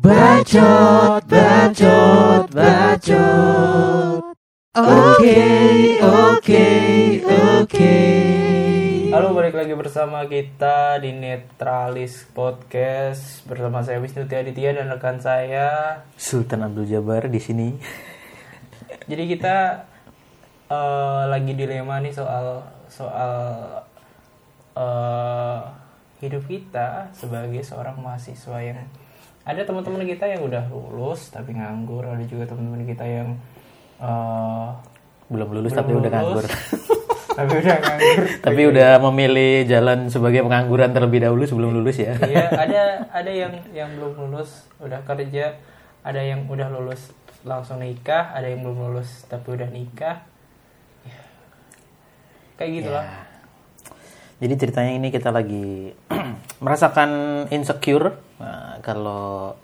[0.00, 4.32] Bacot, bacot, bacot.
[4.72, 5.44] Oke,
[6.00, 6.68] oke,
[7.28, 7.98] oke.
[9.12, 16.00] Halo, balik lagi bersama kita di Netralis Podcast bersama saya Wisnu Aditya dan rekan saya.
[16.16, 17.68] Sultan Abdul Jabar di sini.
[19.12, 19.84] Jadi kita
[20.72, 23.36] eh, lagi dilema nih soal soal
[24.80, 25.60] eh,
[26.24, 28.80] hidup kita sebagai seorang mahasiswa yang
[29.50, 33.28] ada teman-teman kita yang udah lulus tapi nganggur, ada juga teman-teman kita yang
[33.98, 34.68] eh,
[35.30, 36.46] Belum lulus belum tapi udah lulus, nganggur.
[37.38, 38.24] tapi udah nganggur.
[38.42, 42.14] tapi udah memilih jalan sebagai pengangguran terlebih dahulu sebelum lulus ya.
[42.18, 45.58] Iya, ada ada yang yang belum lulus udah kerja,
[46.02, 47.14] ada yang udah lulus
[47.46, 50.26] langsung nikah, ada yang belum lulus tapi udah nikah.
[51.06, 51.20] Ya.
[52.58, 53.06] Kayak gitu lah.
[53.06, 53.22] Ya.
[54.40, 55.92] Jadi ceritanya ini kita lagi
[56.64, 57.10] merasakan
[57.52, 59.54] insecure Nah, kalau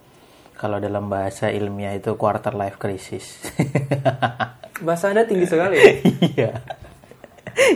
[0.56, 3.44] kalau dalam bahasa ilmiah itu quarter life crisis.
[4.86, 5.92] Bahasa Anda tinggi sekali ya?
[6.36, 6.50] Iya.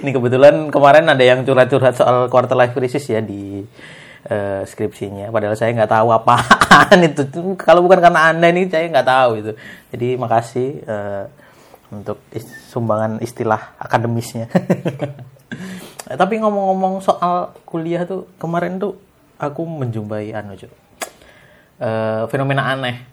[0.04, 3.64] Ini kebetulan kemarin ada yang curhat-curhat soal quarter life crisis ya di
[4.28, 5.32] eh, skripsinya.
[5.32, 7.24] Padahal saya nggak tahu apaan itu.
[7.56, 9.52] Kalau bukan karena anda ini saya nggak tahu itu.
[9.92, 11.24] Jadi makasih eh,
[11.92, 14.48] untuk is- sumbangan istilah akademisnya.
[16.20, 18.96] Tapi ngomong-ngomong soal kuliah tuh kemarin tuh
[19.40, 20.89] aku menjumpai anu Cuk.
[21.80, 23.08] Eh, fenomena aneh.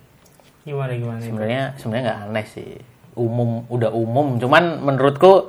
[0.68, 1.24] Gimana gimana?
[1.24, 2.70] sebenarnya sebenarnya nggak aneh sih.
[3.16, 4.36] Umum udah umum.
[4.36, 5.48] Cuman menurutku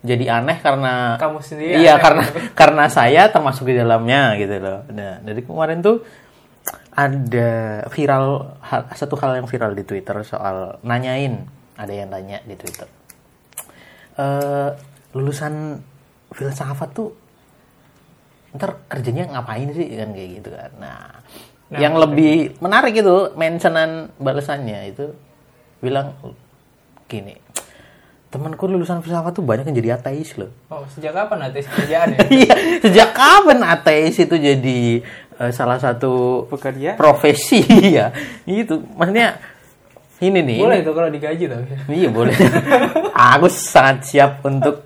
[0.00, 2.02] jadi aneh karena Kamu sendiri iya aneh.
[2.06, 4.86] karena karena saya termasuk di dalamnya gitu loh.
[4.94, 6.06] Nah dari kemarin tuh
[6.94, 7.50] ada
[7.90, 11.42] viral hal- satu hal yang viral di Twitter soal nanyain.
[11.74, 12.86] Ada yang nanya di Twitter.
[14.14, 14.70] Eh
[15.10, 15.82] lulusan
[16.30, 17.10] filsafat tuh
[18.54, 19.90] ntar kerjanya ngapain sih?
[19.90, 20.70] Kan kayak gitu kan.
[20.78, 21.18] Nah,
[21.70, 25.14] Nah, yang lebih menarik itu mentionan balasannya itu
[25.78, 26.18] bilang
[27.06, 27.38] gini
[28.26, 32.18] temanku lulusan filsafat tuh banyak yang jadi ateis loh Oh, sejak kapan ateis kerjaan ya?
[32.26, 35.02] Iya, sejak kapan ateis itu jadi
[35.36, 36.94] eh, salah satu Pekerjaan?
[36.94, 37.62] profesi
[37.96, 38.10] ya?
[38.44, 39.38] Itu maksudnya
[40.20, 40.58] ini nih.
[40.58, 41.64] Boleh ini- tuh kalau digaji tapi.
[41.88, 42.34] Iya boleh.
[43.32, 44.84] Aku sangat siap untuk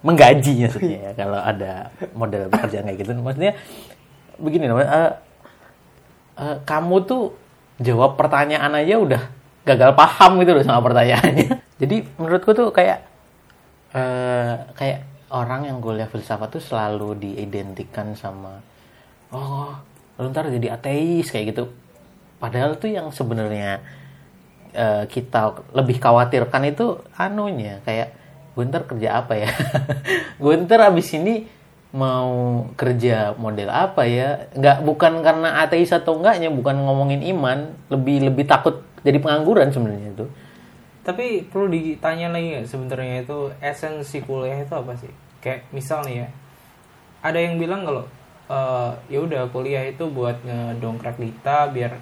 [0.00, 3.10] menggaji maksudnya ya kalau ada model pekerjaan kayak gitu.
[3.14, 3.52] Maksudnya
[4.36, 5.10] begini loh, eh,
[6.40, 7.36] eh, kamu tuh
[7.80, 9.22] jawab pertanyaan aja udah
[9.68, 11.50] gagal paham gitu loh sama pertanyaannya.
[11.80, 13.04] Jadi menurutku tuh kayak
[13.92, 15.00] eh, kayak
[15.30, 18.58] orang yang kuliah filsafat tuh selalu diidentikan sama
[19.30, 19.78] oh
[20.18, 21.64] lu ntar jadi ateis kayak gitu.
[22.42, 23.80] Padahal tuh yang sebenarnya
[24.74, 28.20] eh, kita lebih khawatirkan itu anunya kayak
[28.54, 29.50] gue ntar kerja apa ya
[30.42, 31.46] gue ntar abis ini
[31.90, 38.30] mau kerja model apa ya nggak bukan karena ateis atau enggaknya bukan ngomongin iman lebih
[38.30, 40.26] lebih takut jadi pengangguran sebenarnya itu
[41.00, 45.08] Tapi perlu ditanya lagi sebenarnya itu esensi kuliah itu apa sih?
[45.40, 46.28] Kayak misal nih ya,
[47.24, 48.04] ada yang bilang kalau
[48.52, 51.96] eh, ya udah kuliah itu buat ngedongkrak kita biar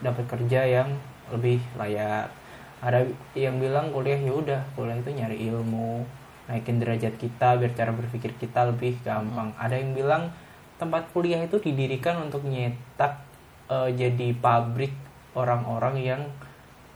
[0.00, 0.88] dapat kerja yang
[1.34, 2.30] lebih layak.
[2.78, 6.06] Ada yang bilang kuliah ya udah kuliah itu nyari ilmu,
[6.48, 9.52] naikin derajat kita biar cara berpikir kita lebih gampang.
[9.60, 10.32] Ada yang bilang
[10.80, 13.20] tempat kuliah itu didirikan untuk nyetak
[13.68, 14.96] eh, jadi pabrik
[15.36, 16.22] orang-orang yang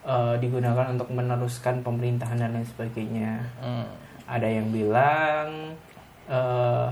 [0.09, 3.45] eh, digunakan untuk meneruskan pemerintahan dan lain sebagainya.
[4.25, 5.77] Ada yang bilang
[6.33, 6.89] eh,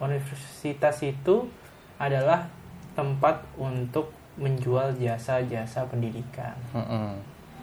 [0.00, 1.44] universitas itu
[2.00, 2.48] adalah
[2.96, 6.56] tempat untuk menjual jasa-jasa pendidikan.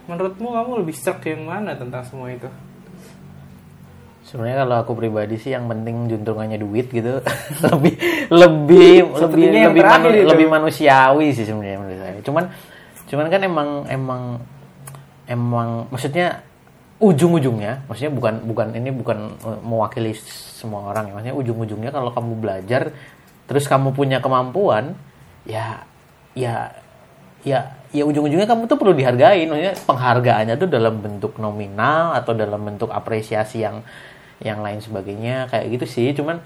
[0.06, 2.46] Menurutmu kamu lebih serk yang mana tentang semua itu?
[4.28, 7.24] Sebenarnya kalau aku pribadi sih yang penting juntrungannya duit gitu.
[7.64, 7.94] Lebih
[8.28, 10.28] lebih lebih yang lebih, terakhir manu- itu.
[10.28, 12.20] lebih manusiawi sih sebenarnya menurut saya.
[12.20, 12.44] Cuman
[13.08, 14.22] cuman kan emang emang
[15.24, 16.44] emang maksudnya
[17.00, 20.12] ujung-ujungnya maksudnya bukan bukan ini bukan eh, mewakili
[20.52, 21.12] semua orang ya.
[21.16, 22.92] Maksudnya ujung-ujungnya kalau kamu belajar
[23.48, 24.92] terus kamu punya kemampuan
[25.48, 25.80] ya
[26.36, 26.68] ya
[27.40, 29.48] ya ya ujung-ujungnya kamu tuh perlu dihargain.
[29.48, 33.80] Maksudnya penghargaannya tuh dalam bentuk nominal atau dalam bentuk apresiasi yang
[34.42, 36.08] yang lain sebagainya kayak gitu sih.
[36.14, 36.42] Cuman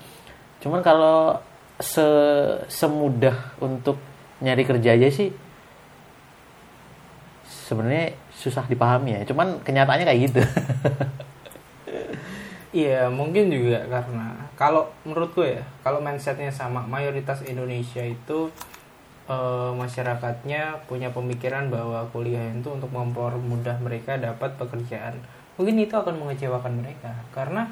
[0.62, 1.40] cuman kalau
[1.82, 2.04] se
[2.70, 3.98] semudah untuk
[4.38, 5.34] nyari kerja aja sih
[7.46, 9.20] sebenarnya susah dipahami ya.
[9.28, 10.40] Cuman kenyataannya kayak gitu.
[12.72, 18.48] Iya, mungkin juga karena kalau menurutku ya, kalau mindsetnya sama mayoritas Indonesia itu
[19.28, 25.20] eh, masyarakatnya punya pemikiran bahwa kuliah itu untuk mempermudah mereka dapat pekerjaan.
[25.60, 27.68] Mungkin itu akan mengecewakan mereka karena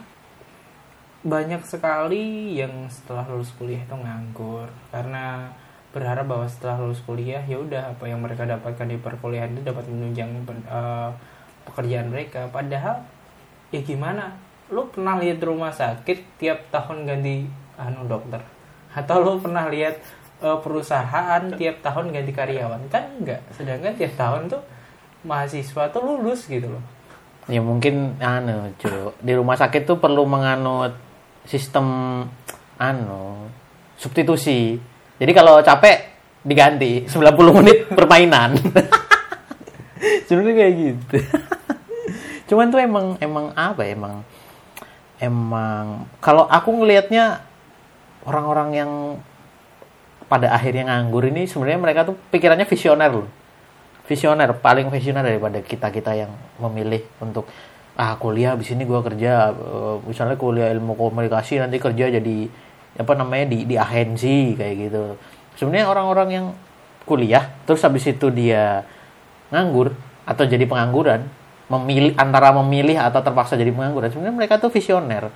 [1.21, 4.69] banyak sekali yang setelah lulus kuliah itu nganggur.
[4.89, 5.53] Karena
[5.91, 9.85] berharap bahwa setelah lulus kuliah ya udah apa yang mereka dapatkan di perkuliahan itu dapat
[9.91, 11.11] menunjang eh,
[11.69, 12.49] pekerjaan mereka.
[12.49, 13.05] Padahal
[13.69, 14.33] ya gimana?
[14.71, 17.45] Lu pernah lihat rumah sakit tiap tahun ganti
[17.77, 18.41] anu dokter?
[18.95, 20.01] Atau lu pernah lihat
[20.41, 22.81] eh, perusahaan tiap tahun ganti karyawan?
[22.89, 23.45] Kan enggak.
[23.53, 24.63] Sedangkan tiap tahun tuh
[25.29, 26.85] mahasiswa tuh lulus gitu loh.
[27.51, 29.21] Ya mungkin anu, Cuk.
[29.21, 31.10] Di rumah sakit tuh perlu menganut
[31.51, 31.87] sistem
[32.79, 33.51] anu
[33.99, 34.79] substitusi.
[35.19, 36.15] Jadi kalau capek
[36.47, 38.55] diganti 90 menit permainan.
[40.31, 41.17] Sebenarnya kayak gitu.
[42.55, 44.15] Cuman tuh emang emang apa ya, emang
[45.21, 47.45] emang kalau aku ngelihatnya
[48.25, 48.91] orang-orang yang
[50.31, 53.29] pada akhirnya nganggur ini sebenarnya mereka tuh pikirannya visioner loh
[54.07, 57.47] visioner paling visioner daripada kita kita yang memilih untuk
[57.99, 62.37] ah kuliah di sini gua kerja eh, misalnya kuliah ilmu komunikasi nanti kerja jadi
[62.99, 65.03] apa namanya di di agensi kayak gitu
[65.57, 66.47] sebenarnya orang-orang yang
[67.07, 68.85] kuliah terus habis itu dia
[69.51, 69.95] nganggur
[70.27, 71.27] atau jadi pengangguran
[71.71, 75.31] memilih antara memilih atau terpaksa jadi pengangguran sebenarnya mereka tuh visioner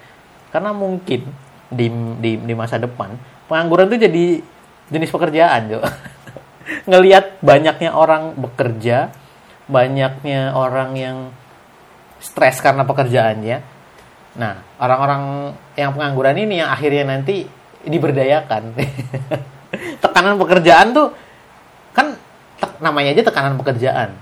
[0.51, 1.27] karena mungkin
[1.71, 1.87] di
[2.23, 3.15] di, di masa depan
[3.47, 4.43] pengangguran tuh jadi
[4.91, 5.81] jenis pekerjaan Jo.
[6.91, 9.15] ngelihat banyaknya orang bekerja
[9.71, 11.17] banyaknya orang yang
[12.25, 13.59] stres karena pekerjaannya.
[14.41, 17.45] Nah orang-orang yang pengangguran ini yang akhirnya nanti
[17.85, 18.73] diberdayakan.
[20.03, 21.13] Tekanan pekerjaan tuh
[21.93, 22.17] kan
[22.81, 24.17] namanya aja tekanan pekerjaan.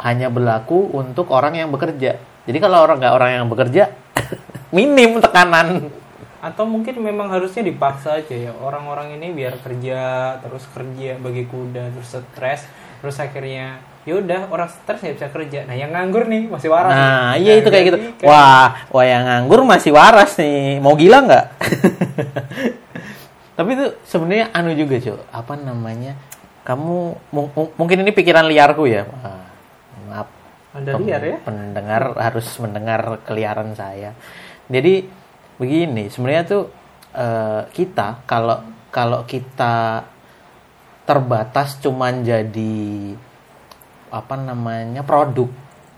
[0.00, 2.16] Hanya berlaku untuk orang yang bekerja.
[2.46, 3.92] Jadi kalau orang nggak orang yang bekerja
[4.76, 5.92] minim tekanan.
[6.40, 9.98] Atau mungkin memang harusnya dipaksa aja ya orang-orang ini biar kerja
[10.40, 15.72] terus kerja bagi kuda terus stres terus akhirnya yaudah orang stres nggak bisa kerja nah
[15.72, 17.40] yang nganggur nih masih waras Nah, nih.
[17.40, 17.96] iya itu kayak gitu.
[18.16, 20.78] kayak- Wah, wah yang nganggur masih waras nih.
[20.78, 21.44] Mau gila nggak?
[23.56, 25.18] Tapi itu sebenarnya anu juga, Cuk.
[25.26, 26.14] Apa namanya?
[26.62, 29.04] Kamu mung- mung- mungkin ini pikiran liarku ya.
[30.06, 30.28] Maaf.
[30.70, 34.12] Anda liar ya Pendengar harus mendengar keliaran saya.
[34.66, 35.06] Jadi
[35.56, 36.62] begini, sebenarnya tuh
[37.10, 40.04] eh, kita kalau kalau kita
[41.06, 43.14] terbatas cuman jadi
[44.10, 45.48] apa namanya produk.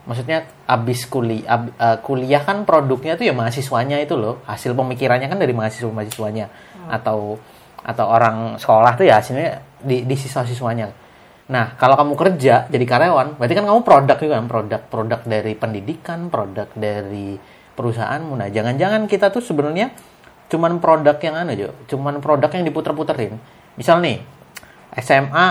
[0.09, 1.69] Maksudnya abis kuliah
[2.01, 4.41] kuliah kan produknya tuh ya mahasiswanya itu loh.
[4.45, 6.49] Hasil pemikirannya kan dari mahasiswa mahasiswanya
[6.89, 7.37] atau
[7.79, 10.91] atau orang sekolah tuh ya hasilnya di, di siswa siswanya
[11.49, 14.47] nah kalau kamu kerja jadi karyawan berarti kan kamu produk juga kan?
[14.53, 17.41] Produk produk dari pendidikan produk dari
[17.73, 19.89] perusahaanmu nah jangan-jangan kita tuh sebenarnya
[20.49, 21.69] cuman produk yang anu Jo.
[21.87, 23.37] Cuman produk yang diputer-puterin.
[23.77, 24.25] Misal nih
[24.99, 25.47] SMA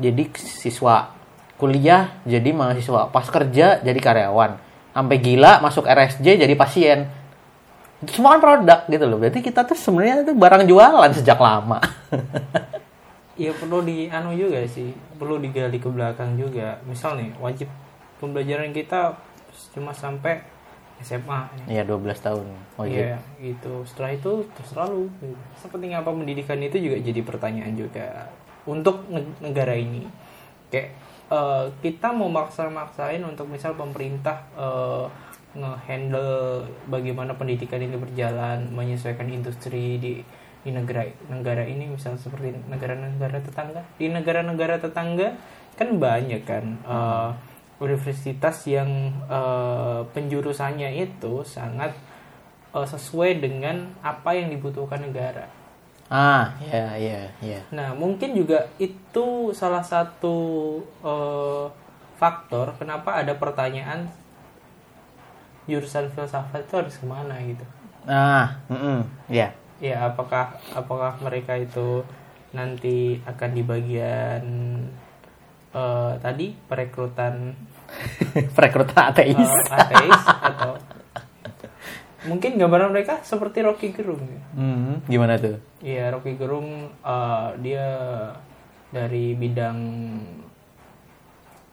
[0.00, 1.14] jadi siswa
[1.54, 4.58] kuliah jadi mahasiswa pas kerja jadi karyawan.
[4.94, 7.10] Sampai gila masuk RSJ jadi pasien.
[8.02, 9.18] Itu semua kan produk gitu loh.
[9.18, 11.78] Berarti kita tuh sebenarnya itu barang jualan sejak lama.
[13.34, 16.78] Iya perlu di anu juga sih, perlu digali ke belakang juga.
[16.86, 17.66] Misal nih, wajib
[18.22, 19.18] pembelajaran kita
[19.74, 20.46] cuma sampai
[21.00, 21.40] SMA.
[21.66, 22.46] Iya 12 tahun
[22.76, 23.82] oh Iya, iya gitu.
[23.82, 25.10] Setelah itu terserah lu.
[25.18, 25.34] gitu.
[25.56, 28.30] Sepenting apa pendidikan itu juga jadi pertanyaan juga
[28.64, 30.06] untuk neg- negara ini.
[30.68, 30.94] Kayak
[31.28, 35.06] eh, kita mau maksa-maksain untuk misal pemerintah eh,
[35.54, 40.12] ngehandle bagaimana pendidikan ini berjalan, menyesuaikan industri di
[40.64, 43.84] di negara negara ini misal seperti negara-negara tetangga.
[43.94, 45.36] Di negara-negara tetangga
[45.74, 47.30] kan banyak kan eh,
[47.78, 48.90] universitas yang
[49.26, 51.92] eh, penjurusannya itu sangat
[52.74, 55.46] eh, sesuai dengan apa yang dibutuhkan negara.
[56.12, 60.36] ah iya iya iya Nah, mungkin juga itu salah satu
[61.02, 61.66] eh,
[62.14, 64.06] faktor kenapa ada pertanyaan
[65.64, 67.64] jurusan filsafat itu harus ke mana gitu.
[68.04, 69.00] ah mm
[69.32, 69.48] ya
[69.82, 72.06] Ya, apakah apakah mereka itu
[72.54, 74.44] nanti akan di bagian
[75.74, 77.52] eh, tadi perekrutan
[78.56, 80.78] perekrutan ateis eh, ateis atau
[82.24, 84.42] mungkin gambaran mereka seperti Rocky Gerung ya.
[84.56, 87.86] Hmm, gimana tuh Iya, Rocky Gerung eh, dia
[88.94, 89.78] dari bidang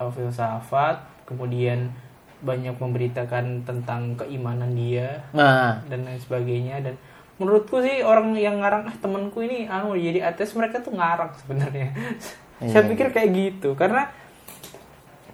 [0.01, 0.98] filsafat,
[1.29, 1.93] kemudian
[2.41, 6.98] banyak memberitakan tentang keimanan dia nah dan lain sebagainya dan
[7.38, 11.93] menurutku sih orang yang ngarang ah temanku ini anu jadi ateis mereka tuh ngarang sebenarnya.
[12.62, 14.06] Saya Iya, pikir kayak gitu karena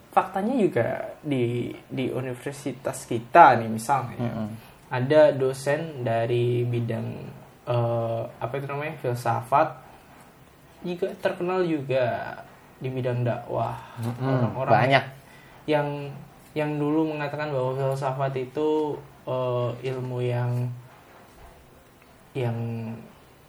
[0.09, 0.87] faktanya juga
[1.21, 4.47] di di universitas kita nih misalnya ya, Mm-mm.
[4.89, 7.07] ada dosen dari bidang
[7.67, 9.75] eh, apa itu namanya filsafat
[10.81, 12.33] juga terkenal juga
[12.79, 14.73] di bidang dakwah Mm-mm, orang-orang.
[14.73, 15.05] Banyak.
[15.67, 15.87] Yang
[16.55, 18.95] yang dulu mengatakan bahwa filsafat itu
[19.27, 20.51] eh, ilmu yang
[22.33, 22.57] yang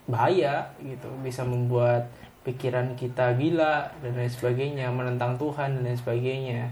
[0.09, 2.09] bahaya gitu bisa membuat
[2.47, 6.62] pikiran kita gila dan lain sebagainya menentang Tuhan dan lain sebagainya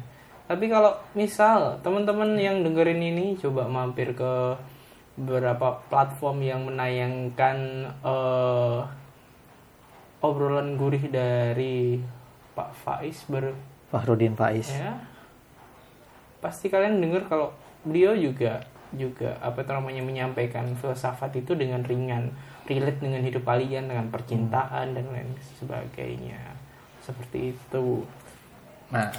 [0.47, 4.55] tapi kalau misal teman-teman yang dengerin ini coba mampir ke
[5.19, 7.57] beberapa platform yang menayangkan
[8.05, 8.79] eh,
[10.23, 11.99] obrolan gurih dari
[12.55, 13.53] Pak Faiz ber
[13.91, 14.71] Fahrudin Faiz.
[14.71, 14.97] ya
[16.39, 17.51] pasti kalian dengar kalau
[17.83, 18.63] beliau juga
[18.93, 22.31] juga apa itu namanya menyampaikan filsafat itu dengan ringan
[22.65, 26.55] relate dengan hidup kalian dengan percintaan dan lain sebagainya
[27.01, 28.03] seperti itu
[28.87, 29.11] Nah,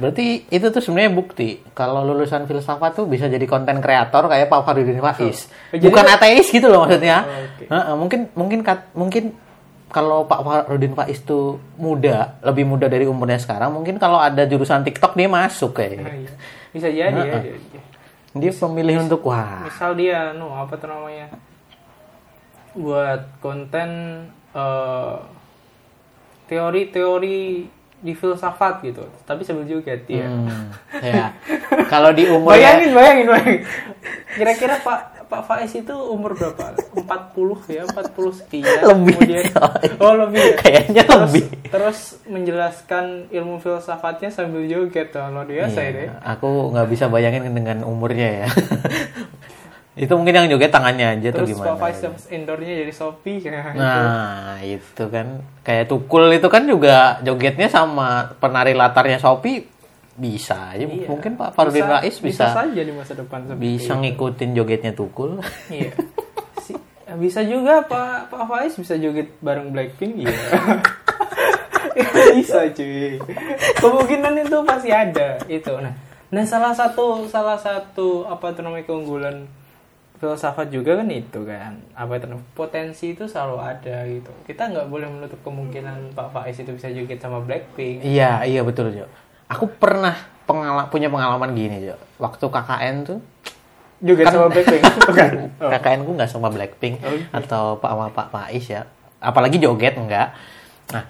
[0.00, 4.64] berarti itu tuh sebenarnya bukti kalau lulusan filsafat tuh bisa jadi konten kreator kayak Pak
[4.64, 5.52] Fahrudin Faiz.
[5.68, 7.20] Jadi Bukan tuh- ateis gitu loh maksudnya.
[7.20, 7.44] Oh.
[7.70, 9.36] Heeh, mungkin mungkin kat- mungkin
[9.88, 14.80] kalau Pak Fahrudin Faiz tuh muda, lebih muda dari umurnya sekarang, mungkin kalau ada jurusan
[14.80, 16.04] TikTok dia masuk Nah, kayaknya.
[16.08, 16.32] iya.
[16.70, 17.89] bisa jadi ya dia-
[18.32, 18.40] dia.
[18.40, 19.66] Dia pemilih untuk wah.
[19.66, 21.26] misal dia no apa tuh namanya
[22.70, 23.90] buat konten
[24.54, 25.16] eh,
[26.46, 27.66] teori-teori
[28.00, 30.72] di filsafat gitu tapi sambil joget ya Hmm,
[31.04, 31.36] ya.
[31.86, 33.60] Kalau di umurnya bayangin bayangin bayangin
[34.32, 37.06] kira-kira Pak Pak Faiz itu umur berapa 40
[37.70, 39.86] ya 40 sekian Lebih, kemudian coy.
[39.96, 41.44] oh lebih ya Kayaknya terus, lebih.
[41.70, 47.46] terus menjelaskan ilmu filsafatnya sambil joget tuh luar biasa Iya, ini aku nggak bisa bayangin
[47.46, 48.48] dengan umurnya ya.
[50.00, 51.66] itu mungkin yang joget tangannya aja tuh terus gimana.
[51.70, 55.26] Pak Faiz dapat endornya jadi Shopee kayak Nah, itu kan
[55.60, 59.66] kayak Tukul itu kan juga jogetnya sama penari latarnya Shopee
[60.20, 60.84] bisa aja.
[60.84, 61.08] Iya.
[61.08, 64.00] Mungkin Pak Farudin Bisa- Rais bisa bisa saja di masa depan bisa itu.
[64.04, 65.40] ngikutin jogetnya Tukul.
[65.72, 65.90] Iya.
[66.60, 66.76] Si-
[67.16, 70.30] bisa juga Pak Pak Faiz bisa joget bareng Blackpink iya.
[72.36, 73.18] bisa cuy.
[73.80, 75.72] Kemungkinan itu pasti ada itu.
[75.80, 75.96] Nah,
[76.28, 79.48] nah salah satu salah satu apa tuh namanya keunggulan
[80.20, 84.92] filsafat juga kan itu kan apa itu namanya, potensi itu selalu ada gitu kita nggak
[84.92, 89.08] boleh menutup kemungkinan Pak Faiz itu bisa joget sama Blackpink iya, iya betul, Jo.
[89.50, 90.14] Aku pernah
[90.46, 91.98] pengala punya pengalaman gini, Jo.
[92.22, 93.18] Waktu KKN tuh
[94.00, 94.82] joget Kan- sama Blackpink?
[95.10, 95.30] Bukan.
[95.58, 95.70] Oh.
[95.70, 97.26] KKN ku nggak sama Blackpink Oke.
[97.34, 98.82] atau Pak sama Pak Faiz ya.
[99.18, 100.32] Apalagi joget enggak.
[100.94, 101.04] Nah,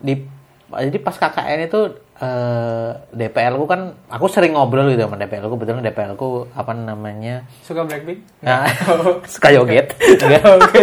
[0.00, 0.24] di
[0.66, 1.80] jadi pas KKN itu
[2.18, 5.56] eh, DPL ku kan aku sering ngobrol gitu sama DPL ku.
[5.56, 7.48] Betul DPL ku apa namanya?
[7.64, 8.44] Suka Blackpink?
[8.44, 8.68] Nah,
[9.34, 9.96] suka joget.
[10.56, 10.82] Oke.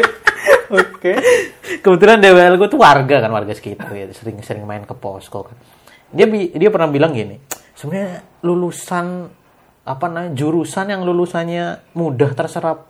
[0.74, 1.14] Oke.
[1.80, 4.12] Kebetulan DPL ku tuh warga kan warga sekitar gitu.
[4.18, 5.58] Sering sering main ke posko kan
[6.14, 7.42] dia dia pernah bilang gini
[7.74, 9.28] sebenarnya lulusan
[9.84, 12.88] apa namanya jurusan yang lulusannya mudah terserap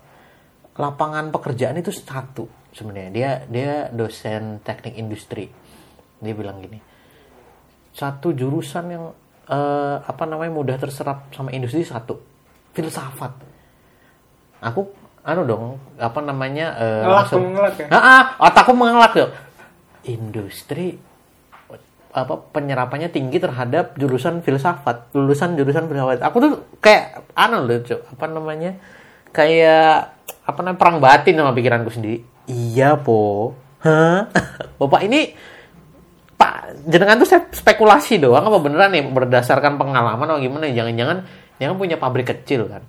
[0.75, 5.49] lapangan pekerjaan itu satu sebenarnya dia dia dosen teknik industri
[6.19, 6.77] dia bilang gini
[7.93, 9.05] satu jurusan yang
[9.45, 12.17] eh, apa namanya mudah terserap sama industri satu
[12.73, 13.33] filsafat
[14.59, 14.81] aku
[15.23, 15.63] anu dong
[15.95, 17.87] apa namanya eh, Ngelak, langsung- mengelak ya?
[17.89, 19.29] Ah, otakku mengelak tuh.
[20.03, 20.99] Industri
[22.13, 26.21] apa penyerapannya tinggi terhadap jurusan filsafat, lulusan jurusan filsafat.
[26.21, 28.05] Aku tuh kayak anu loh, Cuk.
[28.05, 28.77] apa namanya?
[29.33, 30.13] Kayak
[30.45, 32.21] apa namanya perang batin sama pikiranku sendiri.
[32.45, 33.57] Iya, Po.
[33.81, 34.29] Hah?
[34.79, 35.33] Bapak ini
[36.37, 40.69] Pak, jenengan tuh saya spekulasi doang apa beneran nih berdasarkan pengalaman atau gimana?
[40.69, 41.25] Jangan-jangan
[41.57, 42.85] jangan punya pabrik kecil kan?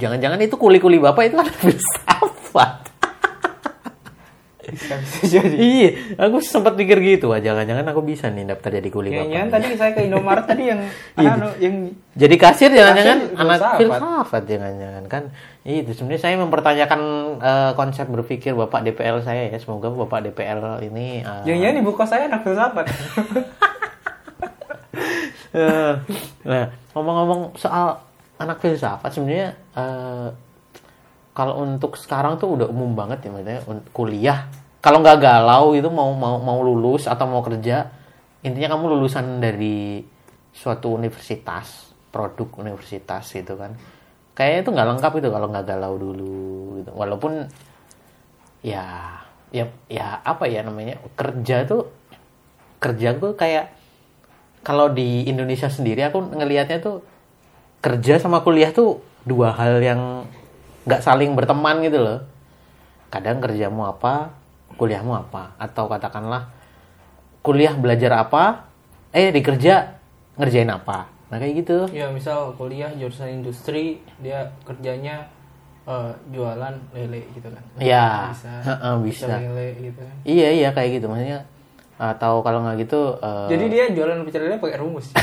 [0.00, 2.87] Jangan-jangan itu kuli-kuli Bapak itu kan filsafat.
[5.24, 9.48] Jadi Iya, aku sempat pikir gitu, wah jangan-jangan aku bisa nih daftar jadi kuli bapak.
[9.50, 10.80] tadi saya ke Indomaret tadi yang
[11.16, 11.30] Iya.
[11.32, 11.74] anu yang
[12.12, 14.42] Jadi kasir jangan-jangan anak filsafat.
[14.44, 15.22] jangan-jangan kan.
[15.62, 17.00] Itu sebenarnya saya mempertanyakan
[17.38, 19.56] eh, konsep berpikir Bapak DPL saya ya.
[19.56, 22.86] Semoga Bapak DPL ini eh, jangan di buku saya anak filsafat.
[25.48, 25.92] Eh,
[26.44, 28.04] nah, ngomong-ngomong soal
[28.36, 30.28] anak filsafat sebenarnya eh,
[31.38, 33.62] kalau untuk sekarang tuh udah umum banget ya maksudnya
[33.94, 34.50] kuliah.
[34.82, 37.94] Kalau nggak galau itu mau mau mau lulus atau mau kerja,
[38.42, 40.02] intinya kamu lulusan dari
[40.50, 43.78] suatu universitas, produk universitas gitu kan.
[44.34, 46.90] Kayaknya itu nggak lengkap itu kalau nggak galau dulu gitu.
[46.90, 47.46] Walaupun
[48.66, 49.22] ya
[49.54, 51.86] ya ya apa ya namanya kerja tuh
[52.82, 53.70] kerja tuh kayak
[54.66, 57.06] kalau di Indonesia sendiri aku ngelihatnya tuh
[57.78, 60.26] kerja sama kuliah tuh dua hal yang
[60.88, 62.24] nggak saling berteman gitu loh.
[63.12, 64.32] Kadang kerjamu apa,
[64.80, 66.48] kuliahmu apa, atau katakanlah
[67.44, 68.72] kuliah belajar apa,
[69.12, 70.00] eh di kerja
[70.40, 71.12] ngerjain apa.
[71.28, 71.78] Nah kayak gitu.
[71.92, 75.28] ya misal kuliah jurusan industri dia kerjanya
[75.84, 77.64] eh, jualan lele gitu kan.
[77.76, 78.52] Ya, bisa.
[78.64, 79.36] heeh, bisa.
[79.36, 80.16] lele gitu kan.
[80.24, 81.44] Iya iya kayak gitu maksudnya.
[82.00, 85.12] Atau kalau nggak gitu, eh, Jadi dia jualan pecel lele pakai rumus.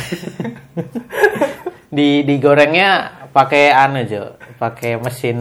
[1.96, 5.38] di digorengnya pakai anu jo pakai mesin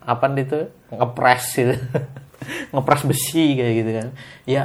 [0.00, 0.72] apa itu?
[0.88, 1.76] Ngepres gitu
[2.72, 4.08] ngepres besi kayak gitu kan.
[4.48, 4.62] Ya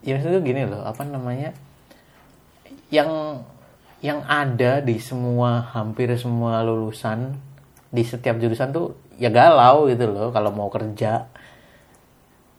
[0.00, 1.52] ya maksudnya gini loh apa namanya?
[2.88, 3.42] Yang
[4.04, 7.36] yang ada di semua hampir semua lulusan
[7.88, 11.28] di setiap jurusan tuh ya galau gitu loh kalau mau kerja.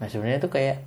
[0.01, 0.81] Nah sebenarnya tuh kayak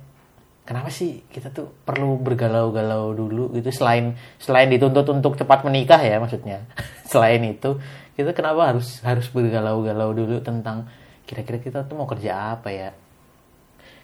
[0.67, 3.71] kenapa sih kita tuh perlu bergalau-galau dulu gitu?
[3.71, 6.67] Selain selain dituntut untuk cepat menikah ya maksudnya.
[7.09, 7.79] Selain itu
[8.19, 10.91] kita kenapa harus harus bergalau-galau dulu tentang
[11.23, 12.91] kira-kira kita tuh mau kerja apa ya?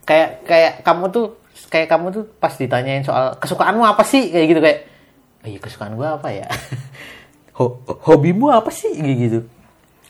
[0.07, 1.25] Kayak kayak kamu tuh
[1.67, 4.31] kayak kamu tuh pas ditanyain soal kesukaanmu apa sih?
[4.31, 4.79] Kayak gitu kayak
[5.43, 6.47] oh iya kesukaan gua apa ya?
[7.59, 8.95] Ho- hobimu apa sih?
[8.95, 9.39] Kayak gitu.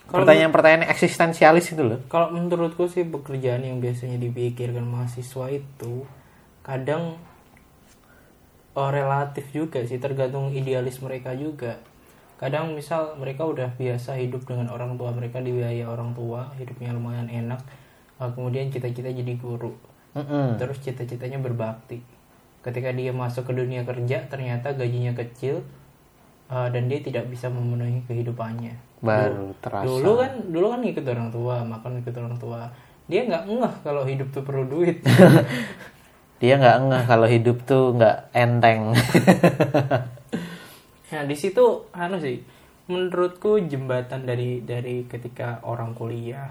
[0.05, 1.99] Pertanyaan-pertanyaan eksistensialis itu loh.
[2.05, 6.05] Kalau menurutku sih pekerjaan yang biasanya dipikirkan mahasiswa itu
[6.61, 7.17] kadang
[8.77, 11.81] oh, relatif juga sih tergantung idealis mereka juga.
[12.35, 17.31] Kadang misal mereka udah biasa hidup dengan orang tua mereka dibiayai orang tua, hidupnya lumayan
[17.31, 17.61] enak.
[18.15, 19.75] eh, kemudian cita-cita jadi guru.
[20.15, 20.55] Mm-mm.
[20.55, 21.99] Terus cita-citanya berbakti.
[22.63, 25.59] Ketika dia masuk ke dunia kerja ternyata gajinya kecil
[26.47, 28.75] eh, dan dia tidak bisa memenuhi kehidupannya.
[29.03, 32.71] baru terasa Dulu kan dulu kan ikut orang tua, makan ikut orang tua.
[33.11, 35.03] Dia nggak ngeh kalau hidup tuh perlu duit.
[36.41, 38.91] dia nggak ngeh kalau hidup tuh nggak enteng
[41.13, 42.41] nah di situ anu sih,
[42.89, 46.49] menurutku jembatan dari dari ketika orang kuliah,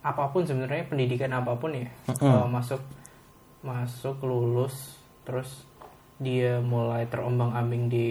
[0.00, 2.80] apa pun sebenarnya pendidikan apa pun ya, kalau masuk
[3.60, 4.96] masuk lulus,
[5.28, 5.68] terus
[6.20, 8.08] dia mulai terombang-ambing di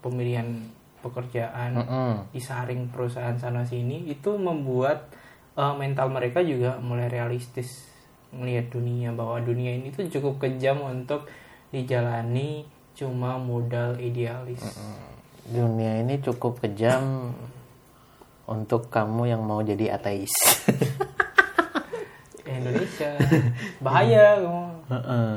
[0.00, 0.68] pemilihan
[1.00, 2.12] pekerjaan, Mm-mm.
[2.32, 5.12] disaring perusahaan sana sini itu membuat
[5.56, 7.88] uh, mental mereka juga mulai realistis
[8.34, 11.24] melihat dunia bahwa dunia ini tuh cukup kejam untuk
[11.72, 14.64] dijalani cuma modal idealis.
[15.46, 17.30] dunia ini cukup kejam
[18.48, 20.32] untuk kamu yang mau jadi ateis
[22.48, 23.14] Indonesia
[23.84, 24.64] bahaya kamu.
[24.90, 25.32] Heeh.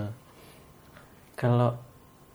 [1.36, 1.76] kalau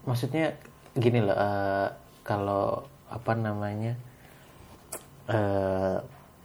[0.05, 0.53] maksudnya
[0.93, 1.87] gini loh eh,
[2.21, 3.97] kalau apa namanya
[5.25, 5.97] eh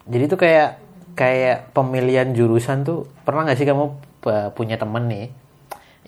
[0.09, 0.81] jadi tuh kayak
[1.15, 3.85] kayak pemilihan jurusan tuh pernah nggak sih kamu
[4.25, 5.27] eh, punya temen nih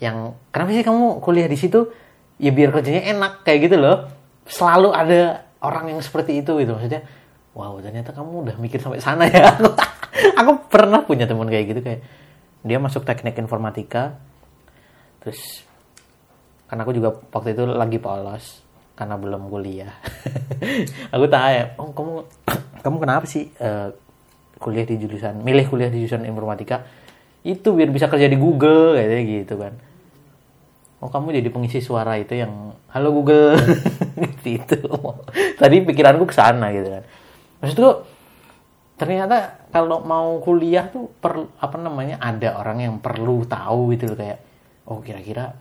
[0.01, 1.85] yang kenapa sih kamu kuliah di situ
[2.41, 4.09] ya biar kerjanya enak kayak gitu loh.
[4.47, 5.19] Selalu ada
[5.63, 7.07] orang yang seperti itu gitu maksudnya
[7.55, 9.53] wow ternyata kamu udah mikir sampai sana ya.
[10.39, 12.01] Aku pernah punya temen kayak gitu kayak
[12.63, 14.15] dia masuk teknik informatika
[15.19, 15.63] terus
[16.67, 18.63] karena aku juga waktu itu lagi polos
[18.97, 19.93] karena belum kuliah.
[21.15, 22.13] Aku tanya oh kamu
[22.83, 23.89] kamu kenapa sih eh,
[24.59, 26.83] kuliah di jurusan milih kuliah di jurusan informatika?
[27.43, 29.92] Itu biar bisa kerja di Google kayak gitu kan
[31.03, 33.59] oh kamu jadi pengisi suara itu yang halo Google.
[34.43, 34.75] Gitu
[35.55, 37.03] tadi pikiranku ke sana gitu kan.
[37.63, 37.89] Maksudku
[38.99, 44.17] ternyata kalau mau kuliah tuh per apa namanya ada orang yang perlu tahu gitu loh
[44.19, 44.39] kayak
[44.91, 45.55] oh kira-kira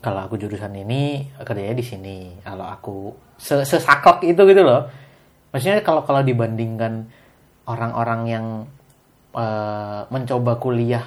[0.00, 2.18] kalau aku jurusan ini kerjanya di sini.
[2.40, 2.96] Kalau aku
[3.36, 4.88] se sesaklek itu gitu loh.
[5.52, 7.12] Maksudnya kalau kalau dibandingkan
[7.68, 8.46] orang-orang yang
[9.36, 11.04] eh, mencoba kuliah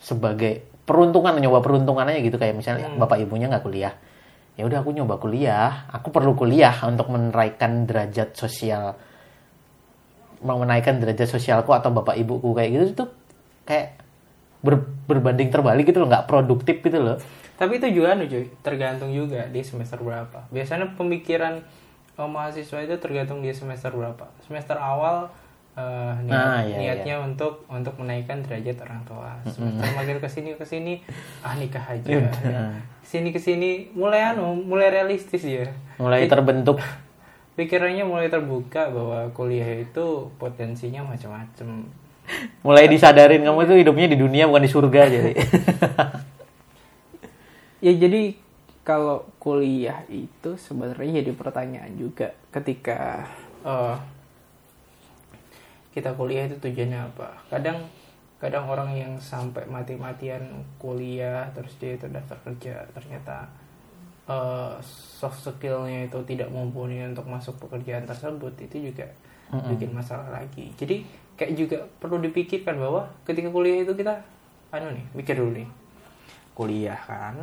[0.00, 2.36] sebagai peruntungan nyoba peruntungannya gitu.
[2.36, 3.94] Kayak misalnya bapak ibunya nggak kuliah.
[4.58, 5.88] Ya udah aku nyoba kuliah.
[5.94, 8.96] Aku perlu kuliah untuk menaikkan derajat sosial
[10.40, 13.04] mau menaikkan derajat sosialku atau bapak ibuku kayak gitu itu
[13.68, 14.00] kayak
[14.64, 16.08] ber- berbanding terbalik gitu loh.
[16.08, 17.16] Nggak produktif gitu loh.
[17.60, 20.48] Tapi itu juga anu cuy, tergantung juga di semester berapa.
[20.48, 21.60] Biasanya pemikiran
[22.16, 24.32] eh, mahasiswa itu tergantung di semester berapa.
[24.48, 25.28] Semester awal
[25.72, 29.30] eh, niat- Ah, iya, niatnya untuk untuk menaikkan derajat orang tua.
[29.44, 31.00] Semester makin ke sini ke sini
[31.40, 32.10] ah nikah aja.
[33.00, 35.66] Sini ke sini mulai anu mulai realistis ya.
[35.96, 36.78] mulai terbentuk
[37.56, 40.04] Pikirannya mulai terbuka bahwa kuliah itu
[40.34, 41.84] potensinya macam-macam.
[42.60, 45.32] mulai disadarin kamu tuh hidupnya di dunia bukan di surga jadi
[47.80, 48.36] Ya jadi
[48.82, 53.24] kalau kuliah itu sebenarnya jadi pertanyaan juga ketika
[53.62, 53.96] eh,
[55.90, 57.28] kita kuliah itu tujuannya apa?
[57.50, 57.86] Kadang
[58.40, 60.40] kadang orang yang sampai mati-matian
[60.80, 63.44] kuliah terus dia itu daftar kerja ternyata
[64.24, 64.74] eh,
[65.20, 69.06] soft skillnya itu tidak mumpuni untuk masuk pekerjaan tersebut itu juga
[69.50, 70.70] bikin masalah lagi.
[70.78, 71.02] Jadi
[71.34, 74.14] kayak juga perlu dipikirkan bahwa ketika kuliah itu kita
[74.70, 75.68] anu nih mikir dulu nih
[76.54, 77.34] kuliah kan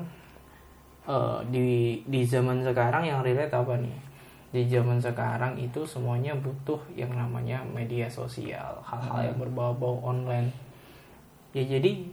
[1.09, 4.06] eh, di di zaman sekarang yang relate apa nih
[4.47, 10.47] di zaman sekarang itu semuanya butuh yang namanya media sosial hal-hal yang berbau-bau online.
[11.51, 12.07] Ya jadi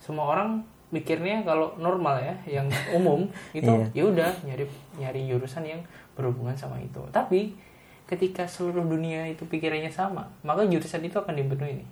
[0.00, 2.66] semua orang mikirnya kalau normal ya yang
[2.98, 4.64] umum itu ya udah nyari
[4.96, 5.80] nyari jurusan yang
[6.16, 7.00] berhubungan sama itu.
[7.12, 7.52] Tapi
[8.08, 11.84] ketika seluruh dunia itu pikirannya sama maka jurusan itu akan dipenuhi.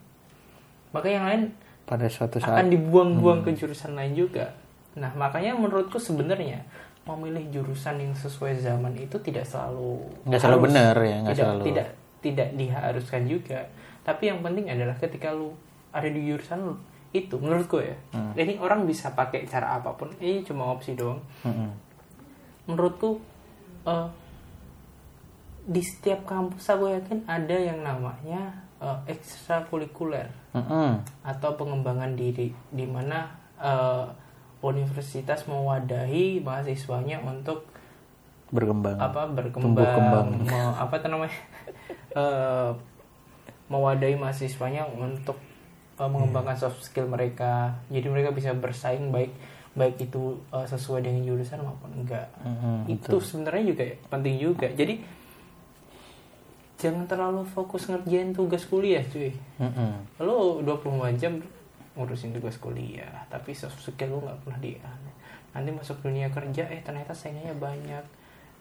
[0.96, 1.42] Maka yang lain
[1.84, 2.56] pada suatu saat.
[2.56, 4.56] akan dibuang-buang ke jurusan lain juga.
[4.96, 6.64] Nah makanya menurutku sebenarnya
[7.02, 11.62] memilih jurusan yang sesuai zaman itu tidak selalu Nggak selalu benar ya, nggak tidak, selalu.
[11.64, 11.88] tidak
[12.20, 13.60] tidak diharuskan juga
[14.00, 15.52] tapi yang penting adalah ketika lu
[15.90, 16.74] ada di jurusan lu
[17.10, 18.30] itu menurutku ya Hmm.
[18.34, 21.70] ini orang bisa pakai cara apa pun ini cuma opsi doang Mm-mm.
[22.66, 23.18] menurutku
[23.82, 24.08] eh,
[25.62, 31.02] di setiap kampus aku yakin ada yang namanya eh, ekstrakurikuler Mm-mm.
[31.22, 34.04] atau pengembangan diri di mana eh,
[34.60, 37.64] universitas mewadahi mahasiswanya untuk
[38.48, 38.98] berkembang.
[38.98, 39.38] apa Tumbuh
[39.78, 40.26] berkembang kembang.
[40.44, 41.36] me- apa namanya?
[42.10, 42.70] Eh,
[43.68, 45.38] mewadahi mahasiswanya untuk
[45.94, 47.78] eh, mengembangkan soft skill mereka.
[47.86, 49.30] Jadi mereka bisa bersaing baik
[49.70, 52.26] baik itu eh, sesuai dengan jurusan maupun enggak.
[52.42, 54.66] Mm-mm, itu sebenarnya juga penting juga.
[54.68, 54.98] Jadi
[56.74, 59.30] jangan terlalu fokus ngerjain tugas kuliah cuy.
[59.60, 59.92] Mm-mm.
[60.18, 61.38] lo 24 jam
[62.00, 63.28] ngurusin tugas kuliah.
[63.28, 64.72] Tapi soft skill lo nggak pernah di
[65.50, 68.04] nanti masuk dunia kerja eh ternyata saingannya banyak.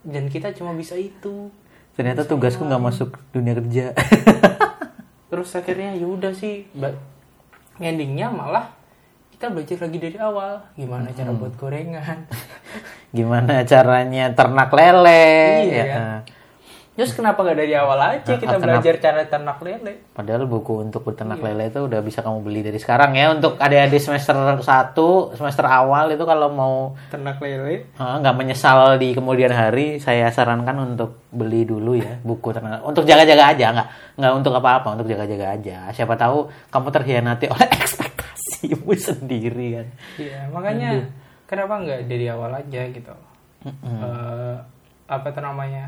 [0.03, 1.47] Dan kita cuma bisa itu.
[1.95, 3.95] Ternyata tugasku nggak masuk dunia kerja.
[5.31, 6.67] Terus akhirnya ya udah sih
[7.79, 8.75] endingnya malah
[9.39, 10.59] kita belajar lagi dari awal.
[10.75, 12.27] Gimana cara buat gorengan?
[13.15, 15.31] Gimana caranya ternak lele?
[15.71, 15.85] Iya.
[15.87, 16.07] ya.
[16.99, 21.01] Terus kenapa nggak dari awal aja kita kenapa- belajar cara ternak lele Padahal buku untuk
[21.01, 21.47] berternak Iya.
[21.47, 23.31] lele itu udah bisa kamu beli dari sekarang ya.
[23.31, 24.59] Untuk adik-adik semester 1,
[25.31, 26.75] semester awal itu kalau mau
[27.07, 32.51] ternak lele ah, nggak menyesal di kemudian hari, saya sarankan untuk beli dulu ya buku
[32.51, 32.83] ternak.
[32.83, 35.87] Untuk jaga-jaga aja, nggak nggak untuk apa-apa, untuk jaga-jaga aja.
[35.89, 39.87] Siapa tahu kamu terkhianati oleh ekspektasimu sendiri kan.
[40.17, 41.07] Iya, makanya
[41.45, 43.13] kenapa nggak dari awal aja gitu?
[43.63, 44.55] Eh,
[45.07, 45.87] apa tuh namanya?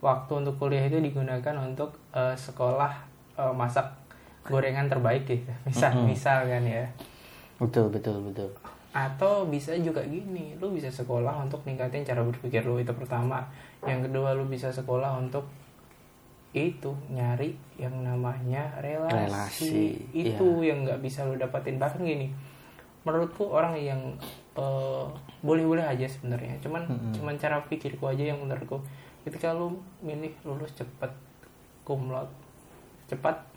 [0.00, 2.92] Waktu untuk kuliah itu digunakan untuk eh, sekolah
[3.36, 3.86] eh, masak
[4.44, 5.52] gorengan terbaik gitu.
[5.68, 6.88] Misal, misal kan ya.
[7.60, 8.48] Betul, betul, betul.
[8.90, 13.44] Atau bisa juga gini, lu bisa sekolah untuk ningkatin cara berpikir lu itu pertama.
[13.84, 15.46] Yang kedua lu bisa sekolah untuk
[16.50, 19.78] itu nyari yang namanya relasi, Relasi,
[20.10, 22.34] itu yang nggak bisa lu dapatin bahkan gini
[23.06, 24.00] menurutku orang yang
[24.58, 25.06] eh,
[25.46, 26.82] boleh-boleh aja sebenarnya cuman
[27.14, 28.82] cuman cara pikirku aja yang menurutku
[29.26, 31.12] ketika lu milih lulus cepet
[31.84, 32.28] kumlot
[33.10, 33.50] cepat?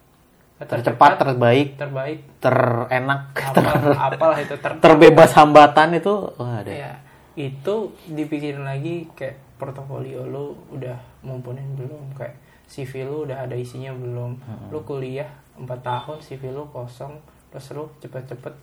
[0.63, 2.19] Tercepat, terbaik, terbaik.
[2.39, 6.71] Terenak, apal apalah itu ter terbebas hambatan itu wah ada.
[6.71, 6.93] ya
[7.33, 10.95] itu dipikirin lagi kayak portofolio lu udah
[11.25, 12.37] mumpuni belum kayak
[12.69, 14.39] CV lu udah ada isinya belum.
[14.69, 17.17] Lu kuliah 4 tahun CV lu kosong
[17.49, 18.53] terus lu cepet-cepet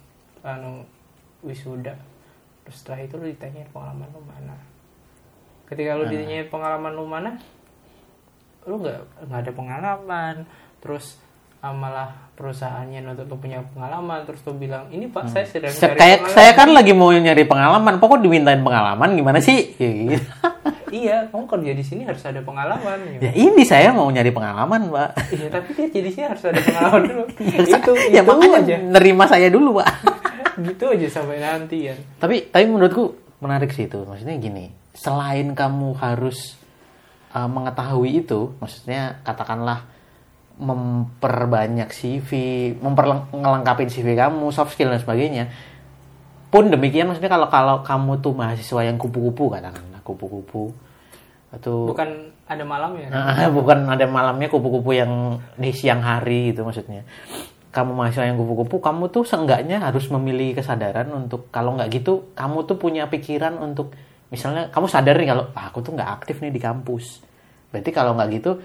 [0.46, 0.86] anu
[1.44, 1.94] wisuda.
[2.64, 4.56] Terus setelah itu lu ditanyain pengalaman lu mana
[5.70, 7.30] ketika lu ditanyain pengalaman lu mana
[8.66, 8.98] lu nggak
[9.30, 10.34] nggak ada pengalaman
[10.82, 11.16] terus
[11.62, 15.86] ah, malah perusahaannya nuntut lu punya pengalaman terus lu bilang ini pak saya sedang Se-
[15.86, 19.76] mencari kayak pengalaman." saya kan lagi mau nyari pengalaman, pokok dimintain pengalaman gimana sih?
[19.76, 20.26] Ya, gitu.
[21.04, 23.22] iya kamu kerja di sini harus ada pengalaman gitu.
[23.28, 25.10] ya ini saya mau nyari pengalaman, Pak.
[25.36, 27.24] iya tapi kerja di sini harus ada pengalaman dulu
[27.76, 29.88] itu ya itu makanya aja nerima saya dulu, Pak.
[30.66, 34.00] gitu aja sampai nanti ya tapi tapi menurutku menarik sih itu.
[34.04, 34.68] Maksudnya gini,
[35.00, 36.60] selain kamu harus
[37.32, 39.88] uh, mengetahui itu, maksudnya katakanlah
[40.60, 42.30] memperbanyak CV,
[42.76, 45.48] memperlengkapi CV kamu, soft skill dan sebagainya.
[46.52, 50.74] Pun demikian maksudnya kalau kalau kamu tuh mahasiswa yang kupu-kupu katakanlah kupu-kupu
[51.50, 56.66] atau bukan ada malam ya Nah, bukan ada malamnya kupu-kupu yang di siang hari gitu
[56.66, 57.06] maksudnya.
[57.70, 62.66] Kamu mahasiswa yang kupu-kupu, kamu tuh seenggaknya harus memilih kesadaran untuk kalau nggak gitu, kamu
[62.66, 63.94] tuh punya pikiran untuk
[64.30, 67.22] misalnya kamu sadar nih kalau ah, aku tuh nggak aktif nih di kampus.
[67.74, 68.62] Berarti kalau nggak gitu,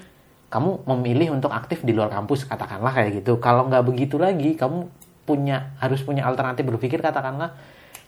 [0.49, 3.41] kamu memilih untuk aktif di luar kampus katakanlah kayak gitu.
[3.41, 4.87] Kalau nggak begitu lagi, kamu
[5.25, 7.57] punya harus punya alternatif berpikir katakanlah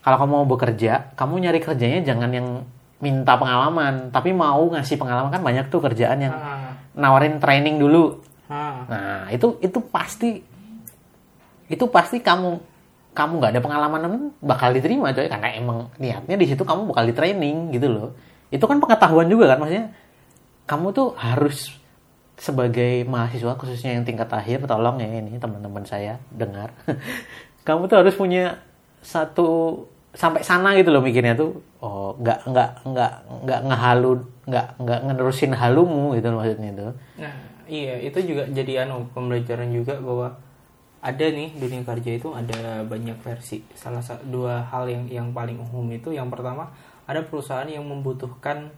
[0.02, 2.48] kalau kamu mau bekerja, kamu nyari kerjanya jangan yang
[3.02, 8.22] minta pengalaman, tapi mau ngasih pengalaman kan banyak tuh kerjaan yang ah, nawarin training dulu.
[8.48, 8.86] ah.
[8.88, 10.40] Nah, itu itu pasti
[11.68, 12.56] itu pasti kamu
[13.18, 17.14] kamu nggak ada pengalaman bakal diterima coy karena emang niatnya di situ kamu bakal di
[17.18, 18.08] training gitu loh.
[18.54, 19.90] Itu kan pengetahuan juga kan maksudnya.
[20.70, 21.74] Kamu tuh harus
[22.38, 26.70] sebagai mahasiswa khususnya yang tingkat akhir tolong ya ini teman-teman saya dengar.
[27.66, 28.62] kamu tuh harus punya
[29.02, 29.82] satu
[30.14, 33.12] sampai sana gitu loh mikirnya tuh oh nggak nggak nggak
[33.44, 37.34] nggak ngehalu nggak nggak ngenerusin halumu gitu loh maksudnya tuh nah
[37.68, 40.32] iya itu juga jadi anu pembelajaran juga bahwa
[40.98, 43.62] ada nih dunia kerja itu ada banyak versi.
[43.74, 46.74] Salah satu dua hal yang yang paling umum itu yang pertama
[47.06, 48.70] ada perusahaan yang membutuhkan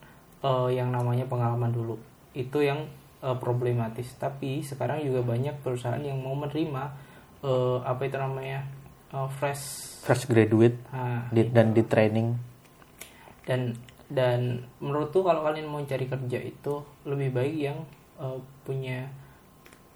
[0.45, 1.97] eh, yang namanya pengalaman dulu.
[2.37, 2.89] Itu yang
[3.25, 4.13] eh, problematis.
[4.21, 6.83] Tapi sekarang juga banyak perusahaan yang mau menerima
[7.41, 8.81] eh, apa itu namanya
[9.15, 12.35] uh, fresh fresh graduate nah, di, dan di training.
[13.45, 13.75] Dan
[14.11, 17.79] dan menurut tuh kalau kalian mau cari kerja itu lebih baik yang
[18.19, 19.07] uh, punya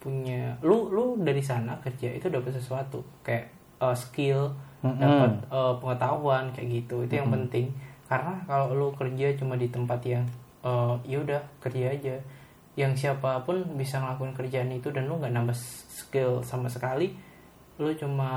[0.04, 3.48] punya lu lu dari sana kerja itu dapat sesuatu kayak
[3.80, 4.52] uh, skill
[4.84, 5.00] Mm-mm.
[5.00, 7.72] dapat uh, pengetahuan kayak gitu itu yang penting
[8.04, 10.28] karena kalau lu kerja cuma di tempat yang
[10.60, 12.16] uh, ya udah kerja aja
[12.76, 15.56] yang siapa pun bisa ngelakuin kerjaan itu dan lu nggak nambah
[15.88, 17.16] skill sama sekali
[17.80, 18.30] lu cuma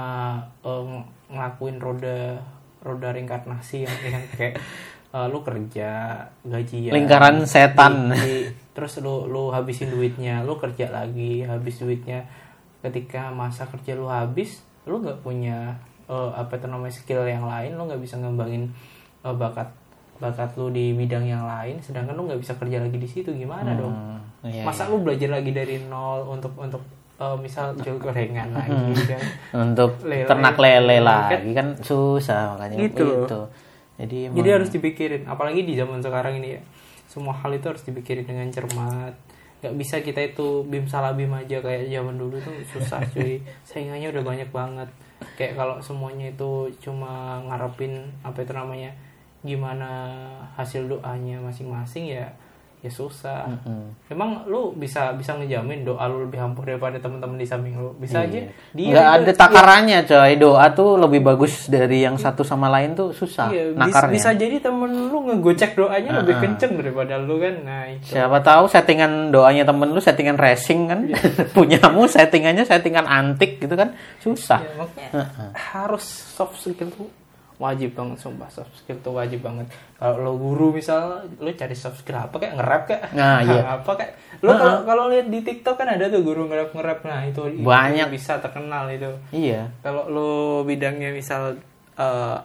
[0.64, 2.40] uh, ng- ngelakuin roda
[2.80, 4.56] roda reinkarnasi yang yang kayak
[5.18, 6.16] uh, lu kerja
[6.48, 8.14] gajian Lingkaran setan.
[8.14, 12.30] di- di- terus lu lu habisin duitnya lu kerja lagi habis duitnya.
[12.78, 15.74] Ketika masa kerja lu habis lu nggak punya
[16.06, 18.70] eh, apa itu namanya skill yang lain lu nggak bisa ngembangin
[19.20, 19.66] eh, bakat
[20.18, 23.74] bakat lu di bidang yang lain sedangkan lu nggak bisa kerja lagi di situ gimana
[23.74, 23.92] dong?
[23.92, 26.82] Hmm, iya, masa lu belajar lagi dari nol untuk untuk
[27.16, 28.78] eh, misal jual gorengan lagi
[29.12, 29.22] kan?
[29.60, 30.26] Untuk Lele.
[30.26, 33.26] ternak lele Kan- lagi kan susah makanya Gitu.
[33.26, 33.42] itu.
[33.98, 36.62] Jadi Jadi emang- harus dipikirin, apalagi di zaman sekarang ini ya.
[37.08, 39.16] Semua hal itu harus dipikirin dengan cermat.
[39.58, 43.42] Gak bisa kita itu bim salah bim aja kayak zaman dulu tuh susah cuy.
[43.66, 44.90] Saingannya udah banyak banget.
[45.40, 48.92] Kayak kalau semuanya itu cuma ngarepin apa itu namanya
[49.42, 49.90] gimana
[50.60, 52.28] hasil doanya masing-masing ya
[52.78, 53.50] ya susah.
[53.50, 53.90] Mm-mm.
[54.06, 57.98] Emang lu bisa bisa ngejamin doa lu lebih ampuh daripada teman-teman di samping lu?
[57.98, 58.38] Bisa aja.
[58.72, 63.10] Dia nggak ada takarannya coy doa tuh lebih bagus dari yang satu sama lain tuh
[63.12, 67.56] susah Iya, nakarnya bisa jadi temen lu ngegocek doanya lebih kenceng daripada lu kan.
[67.66, 68.14] Nah, itu.
[68.14, 71.18] siapa tahu settingan doanya temen lu settingan racing kan Iya.
[71.58, 75.12] punyamu settingannya settingan antik gitu kan susah Ya, makanya
[75.54, 77.10] harus soft skill tuh
[77.58, 79.66] wajib banget sumpah skill tuh wajib banget.
[79.98, 83.62] Kalau lo guru misal lo cari skill apa kayak nge-rap kayak Nah, iya.
[83.82, 84.14] apa kayak.
[84.46, 87.00] Lo kalau kalau lihat di TikTok kan ada tuh guru nge-rap nge-rap.
[87.02, 88.14] Nah itu itu Banyak.
[88.14, 89.10] bisa terkenal itu.
[89.34, 89.74] Iya.
[89.82, 90.32] Kalau lo
[90.70, 91.58] bidangnya misal
[91.98, 92.38] eh,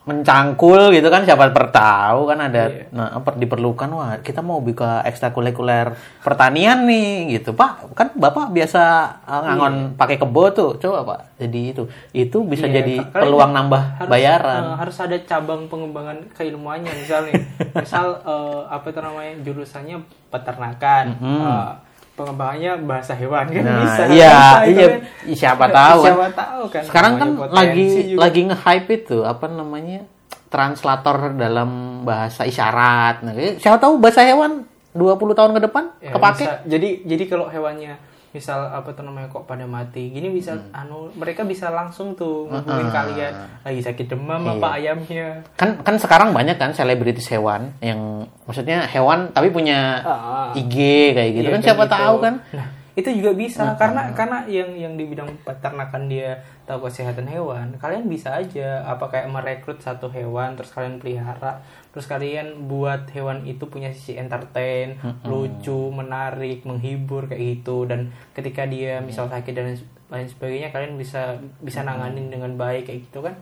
[0.00, 2.88] mencangkul gitu kan siapa tahu kan ada Iya.
[2.90, 7.52] nah per- diperlukan wah kita mau buka ekstrakurikuler pertanian nih gitu.
[7.52, 8.80] Pak kan bapak biasa
[9.22, 11.82] uh, ngangon pakai kebo tuh coba pak jadi itu.
[12.10, 14.62] Itu bisa Iya, jadi peluang nambah harus, bayaran.
[14.64, 17.36] eh, harus ada cabang pengembangan keilmuannya misalnya.
[17.76, 19.96] Misal eh, apa itu namanya jurusannya
[20.30, 21.04] peternakan.
[21.14, 21.68] Eh,
[22.12, 24.34] pengembangannya bahasa hewan kan Nah, bisa iya,
[24.70, 24.86] iya.
[24.88, 25.00] kan.
[25.30, 26.06] Siapa tahu kan.
[26.06, 28.18] siapa tahu kan sekarang kan lagi juga.
[28.20, 30.00] lagi nge-hype itu apa namanya
[30.46, 31.70] translator dalam
[32.02, 36.54] bahasa isyarat nah, siapa tahu bahasa hewan 20 tahun ke depan Ya, kepake bisa.
[36.66, 37.94] jadi jadi kalau hewannya
[38.30, 40.70] misal apa tuh namanya kok pada mati gini bisa Hmm.
[40.72, 42.94] anu mereka bisa langsung tuh ngubungin Ah.
[42.94, 44.52] kalian lagi sakit demam Iya.
[44.54, 47.98] apa ayamnya kan kan sekarang banyak kan selebritis hewan yang
[48.46, 50.50] maksudnya hewan tapi punya Ah.
[50.52, 50.74] IG
[51.10, 51.94] kayak gitu Iya, kan siapa gitu.
[51.96, 52.66] tahu kan Nah,
[53.00, 58.06] itu juga bisa karena karena yang yang di bidang peternakan dia tahu kesehatan hewan, kalian
[58.06, 63.66] bisa aja apa kayak merekrut satu hewan terus kalian pelihara, terus kalian buat hewan itu
[63.66, 67.88] punya sisi entertain, lucu, menarik, menghibur kayak gitu.
[67.90, 69.74] Dan ketika dia misal sakit dan
[70.10, 73.34] lain sebagainya kalian bisa bisa nanganin dengan baik kayak gitu kan.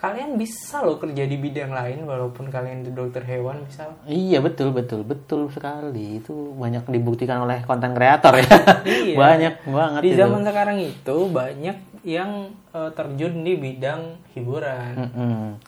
[0.00, 3.92] Kalian bisa loh kerja di bidang lain walaupun kalian itu dokter hewan misal.
[4.02, 8.48] iya betul betul betul sekali itu banyak dibuktikan oleh konten kreator ya
[8.80, 9.12] Iya.
[9.14, 10.18] banyak banget di itu.
[10.18, 12.30] zaman sekarang itu banyak yang
[12.70, 14.00] eh, terjun di bidang
[14.32, 15.60] hiburan Mm-mm.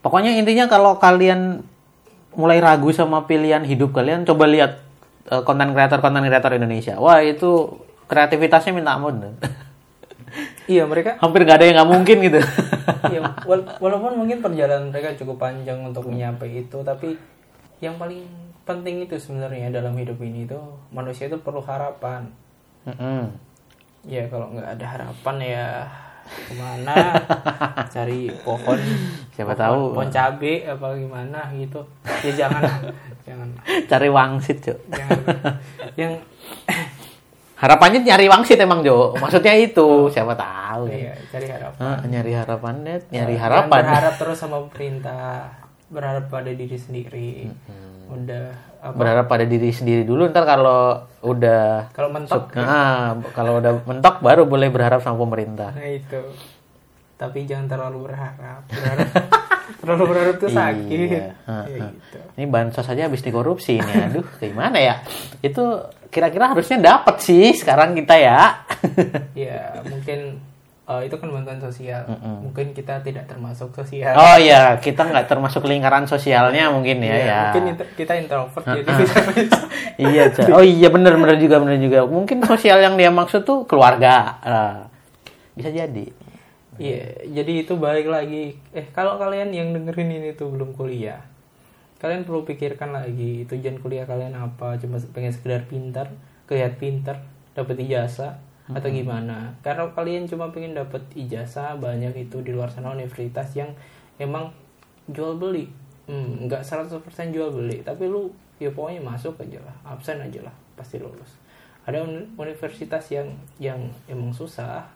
[0.00, 1.62] Pokoknya intinya kalau kalian
[2.32, 4.82] mulai ragu sama pilihan hidup kalian, coba lihat
[5.26, 6.96] eh, konten kreator konten kreator Indonesia.
[6.96, 9.38] Wah itu kreativitasnya minta ampun.
[10.66, 12.40] iya mereka Hampir nggak ada yang nggak mungkin gitu.
[13.06, 17.16] iya, wala- walaupun mungkin perjalanan mereka cukup panjang untuk menyapai itu tapi
[17.78, 18.22] yang paling
[18.62, 22.28] penting itu sebenarnya dalam hidup ini itu manusia itu perlu harapan
[22.82, 23.32] Mm-mm.
[24.02, 25.66] ya kalau nggak ada harapan ya
[26.22, 26.94] ke mana
[27.94, 28.78] cari pohon
[29.32, 29.80] Siapa pohon- tahu.
[29.92, 31.80] pohon cabe apa gimana gitu
[32.22, 32.62] ya jangan
[33.20, 33.48] jangan
[33.84, 34.78] Cari wangsit, Cok.
[34.88, 35.18] jangan
[35.96, 36.12] yang
[37.60, 39.12] Harapannya nyari wangsit emang, Jo.
[39.14, 41.14] Maksudnya itu, siapa tahu iya ya.
[41.28, 43.80] cari harapan Ah, nyari harapannya, nyari Jangan harapan.
[43.84, 45.52] berharap terus sama pemerintah
[45.86, 47.50] berharap pada diri sendiri
[48.08, 48.44] udah
[48.80, 54.18] apa Berharap pada diri sendiri dulu, ntar kalau udah kalau mentok Nah, kalau udah mentok
[54.18, 55.70] baru boleh berharap sama pemerintah.
[55.70, 56.20] nah itu
[57.14, 59.08] tapi jangan terlalu berharap berharap
[59.80, 61.76] terlalu berharap tuh sakit Iya, ya, heeh.
[61.92, 62.18] gitu.
[62.34, 63.92] Ini bansos aja habis dikorupsi ini.
[64.02, 65.04] Aduh, gimana ya?
[65.38, 68.66] Itu kira-kira harusnya dapat sih sekarang kita ya.
[69.48, 70.42] ya mungkin
[70.90, 72.02] eh, itu kan bantuan sosial
[72.42, 77.14] mungkin kita tidak termasuk sosial oh ya, kita nggak termasuk lingkaran sosialnya mungkin ya.
[77.14, 77.40] Iya, ya.
[77.46, 79.16] mungkin inter- kita introvert jadi bisa
[80.10, 80.42] iya, Ca.
[80.52, 82.04] Oh iya bener juga bener juga.
[82.04, 84.42] Mungkin sosial yang dia maksud tuh keluarga.
[84.42, 84.78] Ah,
[85.54, 86.10] bisa jadi.
[86.80, 88.56] Iya, jadi itu balik lagi.
[88.72, 91.20] Eh, kalau kalian yang dengerin ini tuh belum kuliah,
[92.00, 94.80] kalian perlu pikirkan lagi tujuan kuliah kalian apa.
[94.80, 96.08] Cuma pengen sekedar pintar,
[96.48, 97.16] kelihatan pintar,
[97.52, 99.52] dapat ijazah atau gimana?
[99.60, 103.70] Karena kalian cuma pengen dapat ijazah, banyak itu di luar sana universitas yang
[104.16, 104.50] emang
[105.12, 105.68] jual beli.
[106.10, 110.54] Hmm, nggak 100% jual beli, tapi lu ya pokoknya masuk aja lah, absen aja lah,
[110.74, 111.38] pasti lulus.
[111.86, 113.30] Ada uni- universitas yang
[113.62, 113.78] yang
[114.10, 114.86] emang susah,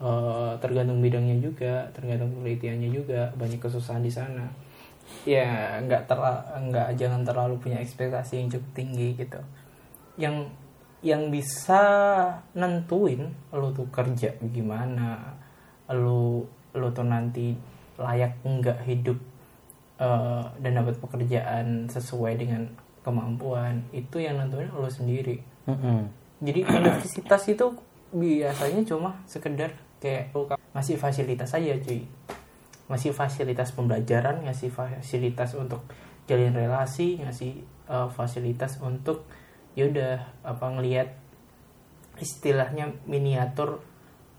[0.00, 4.48] Eh, tergantung bidangnya juga tergantung penelitiannya juga banyak kesusahan di sana
[5.28, 9.40] ya nggak terlalu nggak jangan terlalu punya ekspektasi yang cukup tinggi gitu.
[10.16, 10.50] Yang
[11.00, 11.82] yang bisa
[12.52, 15.36] nentuin lo tuh kerja gimana
[15.88, 16.44] lo
[16.76, 17.56] lo tuh nanti
[17.96, 19.16] layak enggak hidup
[19.96, 22.68] eh, dan dapat pekerjaan sesuai dengan
[23.00, 25.40] kemampuan itu yang nentuin lo sendiri.
[25.68, 26.08] Mm-mm.
[26.40, 27.66] jadi universitas itu
[28.10, 29.70] biasanya cuma sekedar
[30.00, 32.02] kayak oh, ngasih fasilitas aja cuy
[32.90, 35.86] ngasih fasilitas pembelajaran ngasih fasilitas untuk
[36.26, 39.22] jalin relasi ngasih uh, fasilitas untuk
[39.78, 41.14] yaudah apa ngelihat
[42.18, 43.78] istilahnya miniatur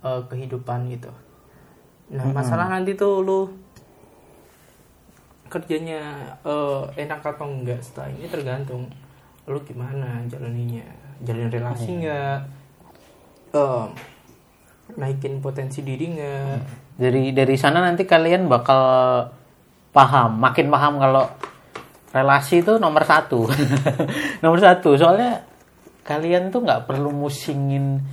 [0.04, 1.10] uh, kehidupan gitu.
[2.12, 3.48] Nah masalah nanti tuh lu
[5.48, 8.92] kerjanya uh, enak atau enggak setelah ini tergantung
[9.48, 10.84] lu gimana jalaninya.
[11.24, 12.40] Jalin relasi nggak?
[13.52, 13.88] Em,
[15.00, 18.82] naikin potensi diri nggak dari dari sana nanti kalian bakal
[19.92, 21.26] paham makin paham kalau
[22.12, 23.48] relasi itu nomor satu.
[24.44, 25.48] Nomor satu soalnya
[26.04, 28.04] kalian tuh nggak perlu musingin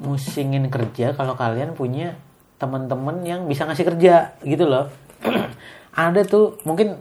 [0.00, 2.16] musingin kerja kalau kalian punya
[2.56, 4.88] teman-teman yang bisa ngasih kerja gitu loh.
[5.94, 6.96] Ada tuh mungkin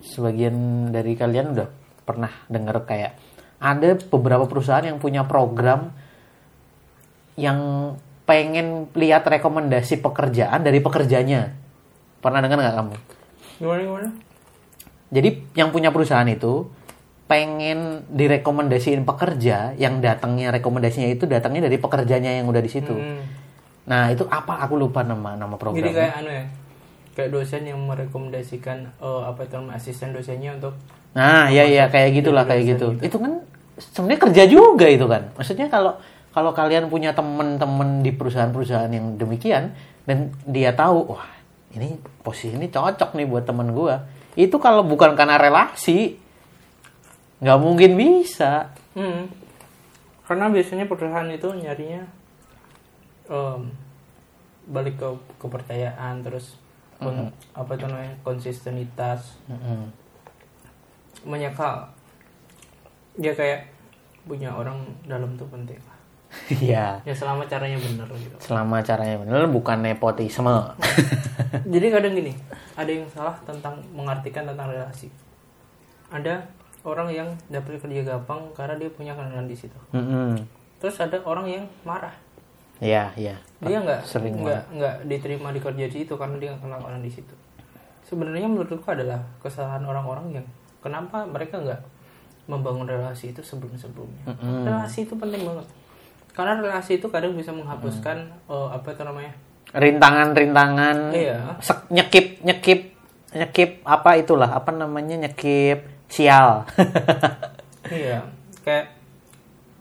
[0.00, 1.68] sebagian dari kalian udah
[2.08, 3.14] pernah dengar kayak
[3.60, 5.92] ada beberapa perusahaan yang punya program
[7.36, 7.92] yang
[8.30, 11.50] pengen lihat rekomendasi pekerjaan dari pekerjanya.
[12.22, 12.94] Pernah dengar nggak kamu?
[13.58, 14.08] gimana gimana
[15.10, 16.70] Jadi yang punya perusahaan itu
[17.26, 22.94] pengen direkomendasiin pekerja yang datangnya rekomendasinya itu datangnya dari pekerjanya yang udah di situ.
[22.94, 23.26] Hmm.
[23.90, 24.62] Nah itu apa?
[24.62, 25.90] Aku lupa nama nama jadi programnya.
[25.90, 26.44] kayak anu ya
[27.18, 30.78] kayak dosen yang merekomendasikan eh, apa itu asisten dosennya untuk
[31.10, 32.94] Nah, iya iya kayak gitulah kayak gitu.
[33.02, 33.42] Itu kan
[33.82, 35.34] sebenarnya kerja juga itu kan.
[35.34, 35.98] Maksudnya kalau
[36.30, 39.74] kalau kalian punya temen-temen di perusahaan-perusahaan yang demikian
[40.06, 41.26] dan dia tahu, wah
[41.74, 44.06] ini posisi ini cocok nih buat temen gua.
[44.38, 46.14] Itu kalau bukan karena relasi,
[47.42, 48.70] nggak mungkin bisa.
[48.94, 49.26] Hmm.
[50.26, 52.06] Karena biasanya perusahaan itu nyarinya
[53.26, 53.74] em,
[54.70, 55.08] balik ke
[55.42, 56.54] kepercayaan terus
[57.02, 59.34] kon- apa itu namanya konsistenitas
[61.26, 61.90] banyak hal.
[63.18, 63.66] Ya kayak
[64.22, 65.82] punya orang dalam tuh penting.
[66.50, 67.02] Iya.
[67.02, 68.36] Ya selama caranya bener gitu.
[68.38, 70.54] Selama caranya bener bukan nepotisme.
[71.72, 72.32] Jadi kadang gini,
[72.78, 75.10] ada yang salah tentang mengartikan tentang relasi.
[76.10, 76.42] Ada
[76.86, 79.76] orang yang dapat kerja gampang karena dia punya kenalan di situ.
[79.92, 80.38] Mm-mm.
[80.80, 82.14] Terus ada orang yang marah.
[82.80, 83.36] Iya iya.
[83.60, 87.04] Dia nggak Sering nggak nggak diterima di kerja di situ karena dia nggak kenal orang
[87.04, 87.34] di situ.
[88.06, 90.46] Sebenarnya menurutku adalah kesalahan orang-orang yang
[90.80, 91.80] kenapa mereka nggak
[92.48, 94.24] membangun relasi itu sebelum-sebelumnya.
[94.26, 94.64] Mm-mm.
[94.66, 95.66] Relasi itu penting banget.
[96.40, 99.32] Karena relasi itu kadang bisa menghapuskan eh, apa itu namanya?
[99.70, 101.60] rintangan-rintangan Iya.
[101.86, 102.80] nyekip nyekip
[103.30, 106.66] nyekip apa itulah apa namanya nyekip sial
[107.86, 108.26] Iya,
[108.60, 108.86] kayak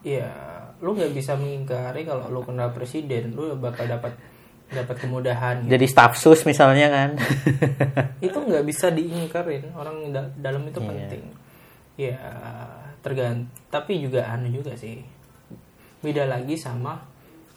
[0.02, 0.30] iya,
[0.78, 4.14] lu nggak bisa mengingkari kalau lu kenal presiden, lu bakal dapat
[4.70, 5.66] dapat kemudahan.
[5.66, 5.72] Gitu.
[5.72, 7.10] jadi staff sus misalnya kan
[8.22, 10.88] Itu nggak bisa diingkarin, orang da- dalam itu Iya.
[10.88, 11.24] penting.
[11.98, 12.18] Ya,
[13.00, 13.44] tergant.
[13.68, 15.02] Tapi juga anu juga sih.
[16.00, 17.00] Beda lagi sama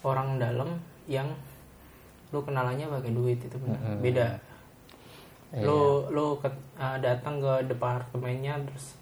[0.01, 0.75] orang dalam
[1.07, 1.31] yang
[2.29, 3.79] lu kenalannya pakai duit itu benar.
[3.97, 4.27] Beda.
[5.53, 5.63] Iya.
[5.63, 5.79] Lu
[6.09, 8.97] lu ke- uh, datang ke departemennya terus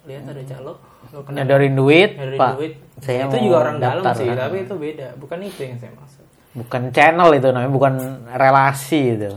[0.00, 0.80] lihat ada calo,
[1.12, 2.72] lu kenal nyodorin duit dari pak duit
[3.04, 4.48] saya itu juga orang dalam sih kan.
[4.48, 6.24] tapi itu beda bukan itu yang saya maksud
[6.56, 7.94] bukan channel itu namanya bukan
[8.32, 9.28] relasi itu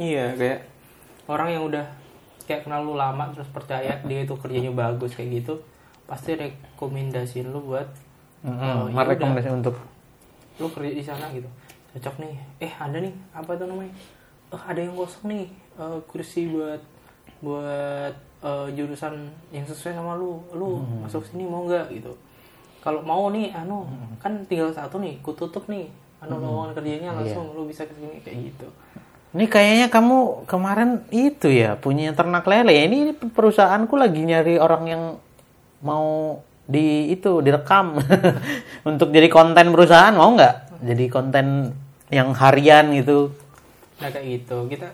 [0.00, 0.64] iya kayak
[1.28, 1.84] orang yang udah
[2.48, 5.60] kayak kenal lu lama terus percaya dia itu kerjanya bagus kayak gitu
[6.08, 7.92] pasti rekomendasiin lu buat
[8.42, 9.78] Oh, iya merekomendasi untuk
[10.58, 11.46] lu kerja di sana gitu.
[11.94, 12.34] Cocok nih.
[12.58, 13.14] Eh ada nih.
[13.30, 13.94] Apa itu namanya?
[14.50, 15.46] Oh ada yang kosong nih.
[15.78, 16.82] Eh, kursi buat
[17.38, 20.42] buat eh, jurusan yang sesuai sama lu.
[20.50, 22.12] Lu masuk sini mau nggak gitu.
[22.82, 23.86] Kalau mau nih anu
[24.18, 25.86] kan tinggal satu nih ku tutup nih.
[26.18, 28.68] Anu lowongan kerjanya langsung lu bisa ke sini kayak gitu.
[29.32, 32.82] Ini kayaknya kamu kemarin itu ya punya ternak lele ya.
[32.90, 32.98] Ini
[33.32, 35.02] perusahaanku lagi nyari orang yang
[35.82, 36.38] mau
[36.72, 38.00] di itu direkam.
[38.88, 40.80] Untuk jadi konten perusahaan mau nggak?
[40.80, 41.46] Jadi konten
[42.08, 43.36] yang harian gitu.
[44.00, 44.66] Nah kayak gitu.
[44.72, 44.88] Kita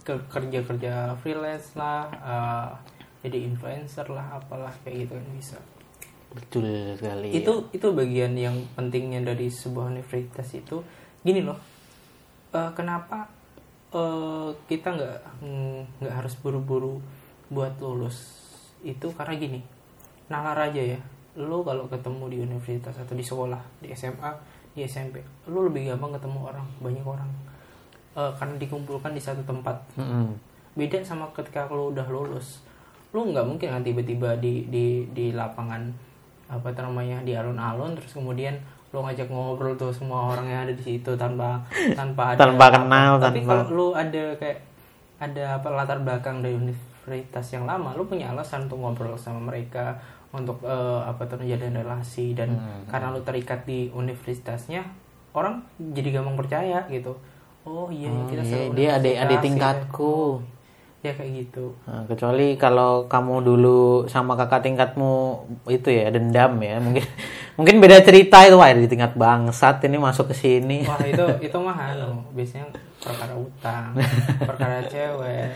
[0.00, 2.68] ke kerja kerja freelance lah eh,
[3.28, 5.58] jadi influencer lah apalah kayak gitu kan bisa.
[6.32, 7.36] Betul sekali.
[7.36, 10.80] Itu itu bagian yang pentingnya dari sebuah universitas itu.
[11.20, 11.60] Gini loh
[12.56, 13.28] eh, kenapa
[13.92, 17.04] eh, kita nggak mm, nggak harus buru-buru
[17.52, 18.40] buat lulus?
[18.80, 19.60] Itu karena gini
[20.30, 21.00] nalar aja ya
[21.36, 24.30] lu kalau ketemu di universitas atau di sekolah di SMA
[24.70, 27.30] di SMP lu lebih gampang ketemu orang banyak orang
[28.10, 30.34] Eh, karena dikumpulkan di satu tempat Mm-mm.
[30.72, 32.58] beda sama ketika lu udah lulus
[33.10, 35.78] lu nggak mungkin kan tiba-tiba di di di lapangan
[36.48, 38.58] apa namanya di alun-alun terus kemudian
[38.90, 41.62] lu ngajak ngobrol tuh semua orang yang ada di situ tanpa
[41.94, 42.74] tanpa ada Tanpa apa.
[42.76, 44.58] kenal, tapi tanpa- kalau lu ada kayak
[45.16, 49.94] ada apa latar belakang dari universitas yang lama lu punya alasan untuk ngobrol sama mereka
[50.30, 52.86] untuk eh, apa tuh menjalin relasi dan Hmm.
[52.86, 54.86] karena lu terikat di universitasnya
[55.30, 57.18] orang jadi gampang percaya gitu.
[57.62, 60.14] Oh iya Oh, kita iya, dia adik adik universitas, tingkatku.
[61.00, 61.72] Ya kayak gitu.
[61.88, 67.04] Nah, kecuali kalau kamu dulu sama kakak tingkatmu itu ya dendam ya mungkin
[67.58, 70.84] mungkin beda cerita itu wah di tingkat bangsat ini masuk ke sini.
[70.84, 72.68] Wah itu itu mah anu biasanya
[73.00, 73.96] perkara utang
[74.50, 75.48] perkara cewek.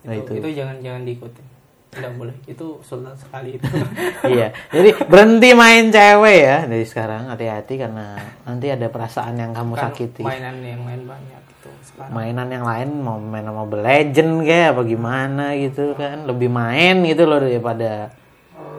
[0.00, 0.32] Nah, itu, itu.
[0.40, 1.42] itu jangan jangan diikuti
[1.90, 2.34] tidak boleh.
[2.46, 3.66] Itu sultan sekali itu.
[4.30, 4.54] Iya.
[4.70, 6.56] Jadi berhenti main cewek ya.
[6.64, 8.14] Dari sekarang hati-hati karena
[8.46, 10.22] nanti ada perasaan yang kamu Kan sakiti.
[10.22, 12.12] mainan yang lain banyak itu sekarang.
[12.14, 16.16] Mainan yang lain mau main sama Mobile Legend kayak apa gimana gitu kan.
[16.24, 18.14] Lebih main gitu loh daripada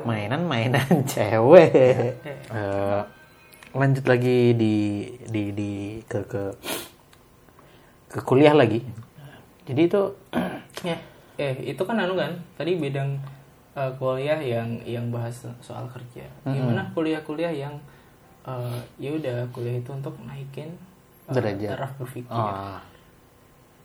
[0.01, 2.15] mainan mainan cewek.
[2.25, 3.01] Eh,
[3.71, 4.75] lanjut lagi di
[5.27, 5.71] di di
[6.07, 6.43] ke ke
[8.07, 8.79] ke kuliah lagi.
[9.67, 10.01] Jadi itu
[10.87, 10.97] ya
[11.41, 13.17] eh itu kan anu kan tadi bidang
[13.73, 16.21] eh, kuliah yang yang bahas soal kerja.
[16.45, 17.73] Gimana kuliah-kuliah yang
[18.45, 20.69] eh, ya udah kuliah itu untuk naikin
[21.25, 21.73] eh, Derajat.
[21.73, 22.29] taraf berpikir.
[22.29, 22.77] Oh,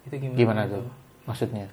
[0.04, 0.84] itu gimana, gimana tuh?
[1.24, 1.64] maksudnya?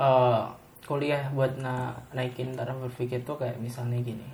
[0.00, 0.42] Eh
[0.88, 4.24] kuliah buat na naikin taraf berpikir tuh kayak misalnya gini.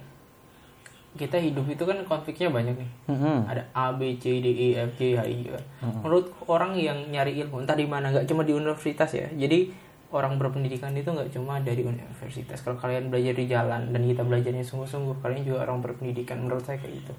[1.16, 2.90] Kita hidup itu kan konfliknya banyak nih.
[3.08, 3.48] Mm-mm.
[3.48, 5.64] ada A B C D E F G H I kan.
[6.04, 9.24] menurut orang yang nyari ilmu entah di mana nggak cuma di universitas ya.
[9.32, 9.72] Jadi
[10.14, 14.62] orang berpendidikan itu nggak cuma dari universitas kalau kalian belajar di jalan dan kita belajarnya
[14.62, 17.14] sungguh-sungguh kalian juga orang berpendidikan menurut saya kayak gitu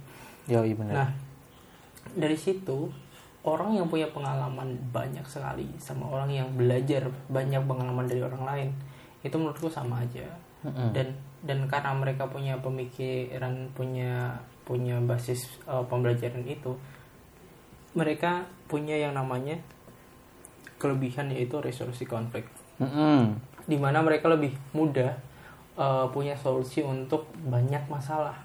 [0.47, 1.09] yo iya benar Nah,
[2.15, 2.87] dari situ
[3.47, 8.69] orang yang punya pengalaman banyak sekali sama orang yang belajar banyak pengalaman dari orang lain
[9.23, 10.27] itu menurutku sama aja.
[10.63, 10.91] Mm-mm.
[10.91, 11.15] Dan
[11.45, 14.35] dan karena mereka punya pemikiran, punya
[14.67, 16.75] punya basis uh, pembelajaran itu,
[17.95, 19.55] mereka punya yang namanya
[20.75, 22.45] kelebihan yaitu resolusi konflik
[22.77, 23.35] Mm-mm.
[23.65, 25.11] di mana mereka lebih mudah
[25.77, 28.37] uh, punya solusi untuk banyak masalah.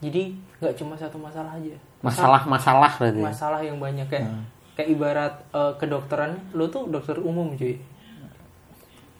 [0.00, 1.72] Jadi nggak cuma satu masalah aja.
[2.04, 4.28] masalah-masalah berarti masalah yang banyak kayak
[4.76, 6.36] kayak ibarat eh, kedokteran.
[6.52, 7.80] Lu tuh dokter umum cuy.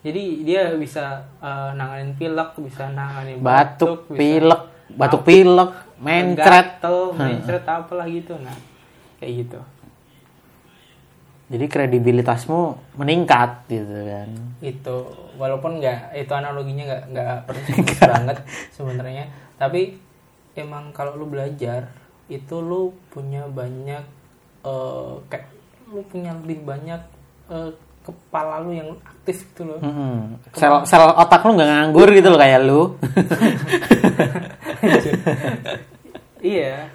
[0.04, 6.76] Jadi dia bisa eh, nanganin pilek bisa nanganin batuk, bisa pilek batuk pilek mencret.
[6.78, 8.36] gatel, mencret apalah gitu.
[8.36, 8.54] Nah
[9.16, 9.58] kayak gitu
[11.46, 12.60] jadi kredibilitasmu
[12.98, 14.28] meningkat gitu kan.
[14.58, 14.96] Itu
[15.38, 18.38] walaupun nggak itu analoginya nggak nggak persis banget
[18.74, 19.24] sebenarnya.
[19.54, 19.94] Tapi
[20.58, 21.86] emang kalau lu belajar
[22.26, 24.02] itu lu punya banyak
[24.66, 25.46] eh, kayak
[25.94, 27.00] lu punya lebih banyak
[27.54, 27.70] eh,
[28.02, 29.78] kepala lu yang aktif gitu loh.
[29.82, 30.38] Mm-mm.
[30.54, 32.80] sel sel otak lu nggak nganggur gitu loh kayak lu.
[36.46, 36.86] Iya.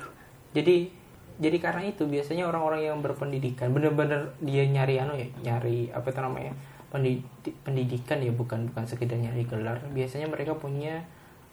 [0.55, 1.00] Jadi
[1.41, 6.21] jadi karena itu biasanya orang-orang yang berpendidikan bener-bener dia nyari anu ya nyari apa itu
[6.21, 6.53] namanya
[6.91, 9.79] pendidi- pendidikan ya bukan bukan sekedar nyari gelar.
[9.95, 10.99] Biasanya mereka punya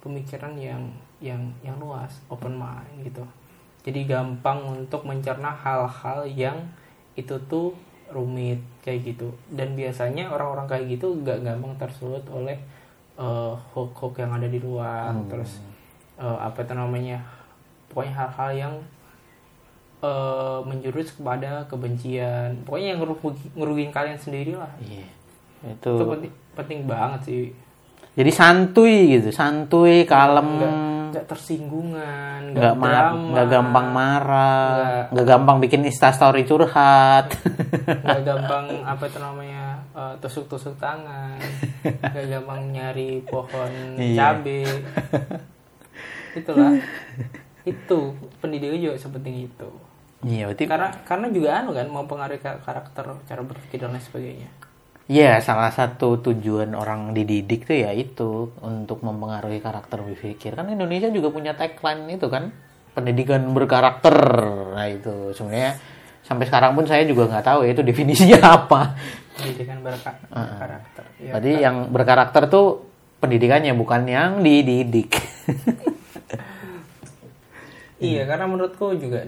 [0.02, 0.90] pemikiran yang
[1.22, 3.22] yang yang luas open mind gitu.
[3.86, 6.58] Jadi gampang untuk mencerna hal-hal yang
[7.14, 7.72] itu tuh
[8.10, 9.30] rumit kayak gitu.
[9.48, 12.58] Dan biasanya orang-orang kayak gitu gak gampang tersulut oleh
[13.16, 15.14] eh, hoax-hoax yang ada di luar.
[15.30, 15.62] Terus
[16.18, 17.22] eh, apa itu namanya
[17.88, 18.74] pokoknya hal-hal yang
[20.00, 22.62] eh, menjurus kepada kebencian.
[22.62, 24.70] Pokoknya yang ngerugi, ngerugiin kalian sendiri lah.
[24.78, 25.06] Iya.
[25.58, 27.50] itu itu penting penting banget sih.
[28.14, 30.86] Jadi santuy gitu santuy kalem.
[31.08, 37.32] nggak tersinggungan nggak mar drama, nggak gampang marah Nggak- gampang bikin instastory curhat.
[38.04, 39.64] Nggak gampang apa itu namanya
[39.96, 41.40] eh, tusuk-tusuk tangan.
[42.12, 44.36] Nggak gampang nyari pohon Iya.
[44.36, 44.62] cabe.
[46.34, 46.76] Itulah.
[47.64, 48.12] Itu.
[48.38, 49.70] Pendidikan juga sepenting itu
[50.24, 54.50] iya berarti karena karena juga anu kan mempengaruhi kar- karakter cara berpikir dan lain sebagainya
[55.08, 60.52] Iya, salah satu tujuan orang dididik tuh ya itu untuk mempengaruhi karakter berpikir.
[60.52, 62.52] Kan Indonesia juga punya tagline itu kan,
[62.92, 64.12] pendidikan berkarakter.
[64.76, 65.80] Nah itu sebenarnya
[66.20, 69.00] sampai sekarang pun saya juga nggak tahu ya itu definisinya apa.
[69.32, 72.66] pendidikan berka- berkarakter ya, Tadi yang berkarakter tuh
[73.16, 75.16] pendidikannya bukan yang dididik.
[77.96, 79.24] Iya, karena menurutku juga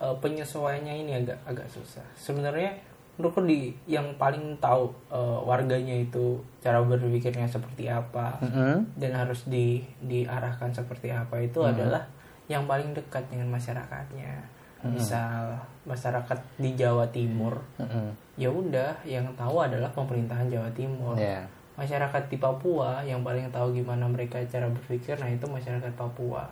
[0.00, 2.04] eh, penyesuaiannya ini agak agak susah.
[2.16, 2.72] Sebenarnya
[3.20, 8.96] menurutku di yang paling tahu eh, warganya itu cara berpikirnya seperti apa Mm-mm.
[8.96, 12.08] dan harus di diarahkan seperti apa itu adalah
[12.48, 14.58] yang paling dekat dengan masyarakatnya.
[14.80, 18.16] Misal masyarakat di Jawa Timur, Mm-mm.
[18.40, 21.12] ya udah yang tahu adalah pemerintahan Jawa Timur.
[21.20, 21.44] Ya.
[21.76, 26.48] Masyarakat di Papua yang paling tahu gimana mereka cara berpikir, nah itu masyarakat Papua.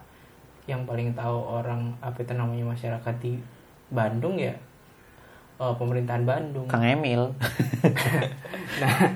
[0.68, 3.40] Yang paling tahu orang apa itu namanya masyarakat di
[3.88, 4.52] Bandung ya
[5.58, 6.68] eh, pemerintahan Bandung.
[6.68, 7.22] Kang Emil.
[8.78, 9.10] Nah,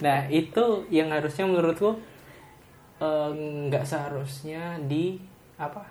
[0.00, 1.92] nah itu yang harusnya menurutku
[2.96, 3.30] eh,
[3.68, 5.20] nggak seharusnya di
[5.60, 5.84] apa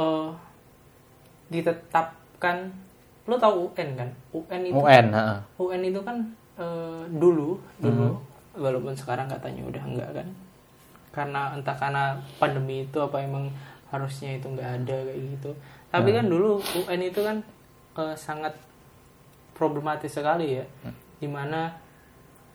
[0.00, 0.30] eh
[1.52, 2.72] ditetapkan.
[3.28, 4.08] Lo tahu UN kan?
[4.32, 5.38] UN itu UN, heeh.
[5.60, 6.16] UN itu kan
[6.56, 8.16] eh, dulu dulu
[8.56, 10.28] walaupun sekarang katanya udah enggak kan
[11.12, 13.52] karena entah karena pandemi itu apa emang
[13.92, 15.50] harusnya itu enggak ada kayak gitu
[15.92, 17.36] tapi kan dulu UN itu kan
[18.00, 18.56] eh, sangat
[19.52, 20.64] problematis sekali ya
[21.20, 21.70] di mana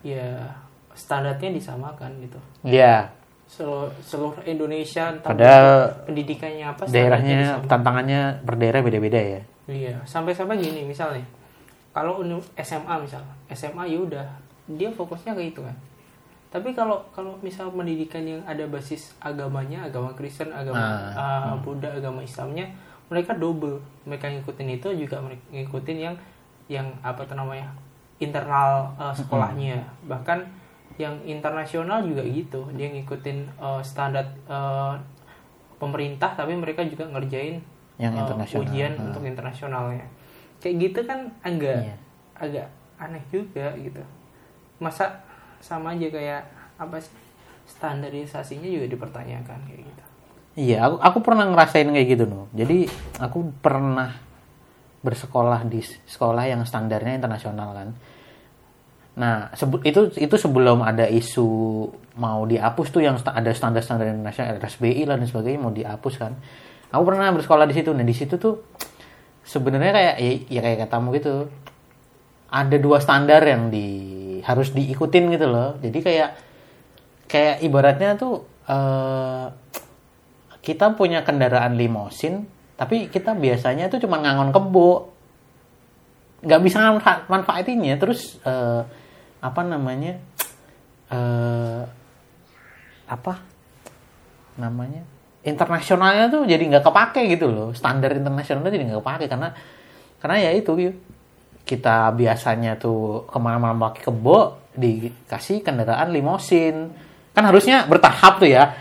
[0.02, 0.50] ya
[0.92, 3.14] standarnya disamakan gitu Iya.
[3.48, 9.42] seluruh, seluruh Indonesia entah Padahal pendidikannya apa daerahnya tantangannya per daerah beda-beda ya.
[9.72, 11.24] Iya, sampai-sampai gini misalnya.
[11.96, 12.20] Kalau
[12.60, 14.28] SMA misal, SMA ya udah
[14.68, 15.72] dia fokusnya ke itu kan.
[16.48, 20.80] Tapi kalau kalau misal pendidikan yang ada basis agamanya, agama Kristen, agama
[21.12, 22.72] uh, Buddha, agama Islamnya,
[23.08, 23.78] mereka double.
[24.08, 26.16] Mereka ngikutin itu juga mereka ngikutin yang
[26.68, 27.68] yang apa tuh namanya?
[28.18, 29.78] internal uh, sekolahnya.
[30.10, 30.42] Bahkan
[30.98, 32.66] yang internasional juga gitu.
[32.74, 34.98] Dia ngikutin uh, standar uh,
[35.78, 37.62] pemerintah tapi mereka juga ngerjain
[38.02, 38.62] Yang uh, internasional.
[38.66, 39.06] ujian Hmm.
[39.10, 40.06] untuk internasionalnya
[40.58, 41.96] kayak gitu kan agak Iya.
[42.34, 42.68] agak
[42.98, 44.02] aneh juga gitu
[44.82, 45.06] masa
[45.60, 46.42] sama aja kayak
[46.78, 47.14] apa sih
[47.68, 50.04] standarisasinya juga dipertanyakan kayak gitu
[50.58, 52.50] Iya, aku aku pernah ngerasain kayak gitu loh.
[52.50, 52.90] Jadi
[53.22, 54.18] aku pernah
[55.06, 57.90] bersekolah di sekolah yang standarnya internasional kan.
[59.22, 61.46] Nah, sebu- itu itu sebelum ada isu
[62.18, 66.34] mau dihapus tuh yang ada standar-standar internasional RSBI lah dan sebagainya mau dihapus kan.
[66.90, 67.94] Aku pernah bersekolah di situ.
[67.94, 68.58] Nah, di situ tuh
[69.46, 71.54] sebenarnya kayak ya, ya kayak katamu gitu.
[72.48, 73.88] Ada dua standar yang di
[74.48, 75.76] harus diikutin gitu loh.
[75.84, 76.30] Jadi kayak
[77.28, 79.48] kayak ibaratnya tuh eh
[80.64, 82.44] kita punya kendaraan limosin,
[82.76, 85.12] tapi kita biasanya tuh cuma ngangon kebo,
[86.44, 87.96] nggak bisa manfa- manfaatinnya.
[87.96, 88.82] Terus eh,
[89.40, 90.20] apa namanya?
[91.08, 91.84] eh
[93.08, 93.40] apa
[94.60, 95.04] namanya?
[95.48, 97.72] Internasionalnya tuh jadi nggak kepake gitu loh.
[97.72, 99.56] Standar internasionalnya jadi nggak kepake karena
[100.20, 100.72] karena ya itu.
[101.68, 106.96] Kita biasanya tuh ke mana-mana pakai kebo dikasih kendaraan limosin
[107.36, 108.72] kan harusnya bertahap tuh ya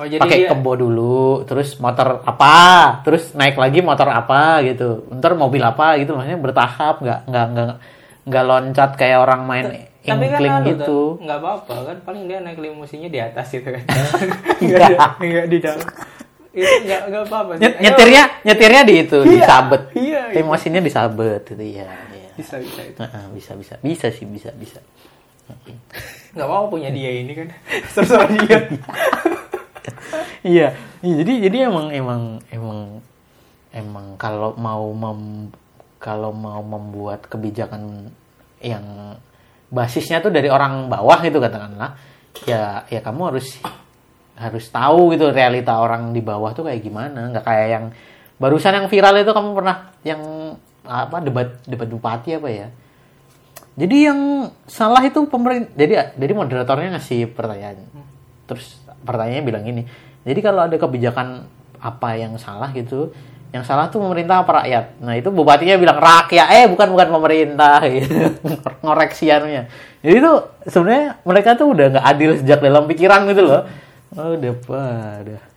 [0.00, 2.56] oh jadi pakai dia kebo dulu, terus motor apa,
[3.04, 7.72] terus naik lagi motor apa gitu, ntar mobil apa gitu, maksudnya bertahap, nggak nggak nggak
[8.24, 11.00] nggak loncat kayak orang main tapi kan anu gitu.
[11.22, 13.84] nggak apa-apa kan paling dia naik limusinnya di atas gitu kan
[14.62, 14.98] Nggak.
[15.22, 15.86] nggak di dalam
[16.52, 20.40] itu nggak nggak apa-apa nyetirnya nyetirnya di itu, Iya, disabet, iya, iya.
[20.42, 21.88] emosinya disabet itu ya.
[22.36, 22.98] Bisa bisa itu.
[23.36, 23.74] Bisa bisa.
[23.82, 24.80] Bisa sih bisa bisa.
[26.34, 27.48] nggak apa-apa punya dia ini kan.
[27.94, 28.58] Terserah dia.
[30.42, 30.74] Iya,
[31.06, 32.98] iya, jadi jadi emang emang emang
[33.70, 35.54] emang kalau mau mem,
[36.02, 38.10] kalau mau membuat kebijakan
[38.58, 38.82] yang
[39.70, 41.94] basisnya tuh dari orang bawah gitu katakanlah,
[42.42, 43.54] ya ya kamu harus
[44.34, 47.84] harus tahu gitu realita orang di bawah tuh kayak gimana, nggak kayak yang
[48.42, 50.22] barusan yang viral itu kamu pernah yang
[50.92, 52.68] apa debat debat bupati apa ya?
[53.72, 55.72] Jadi yang salah itu pemerintah.
[55.72, 57.88] Jadi jadi moderatornya ngasih pertanyaan.
[58.44, 59.88] Terus pertanyaannya bilang gini.
[60.22, 61.48] Jadi kalau ada kebijakan
[61.82, 63.10] apa yang salah gitu,
[63.50, 65.00] yang salah tuh pemerintah apa rakyat.
[65.00, 66.46] Nah itu bupatinya bilang rakyat.
[66.52, 67.80] Eh bukan bukan pemerintah.
[67.92, 68.12] Gitu.
[68.84, 69.62] Ngoreksiannya.
[70.04, 70.32] Jadi itu
[70.68, 73.62] sebenarnya mereka tuh udah nggak adil sejak dalam pikiran gitu loh.
[74.12, 75.51] Oh, udah pada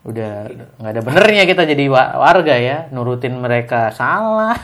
[0.00, 0.48] udah
[0.80, 3.92] nggak ada benernya kita jadi wa- warga ya nurutin mereka.
[3.92, 4.56] Salah.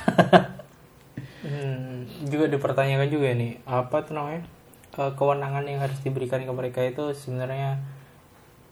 [1.47, 4.43] Hmm, juga dipertanyakan juga nih apa tuh namanya
[4.97, 7.77] Eh, kewenangan yang harus diberikan ke mereka itu sebenarnya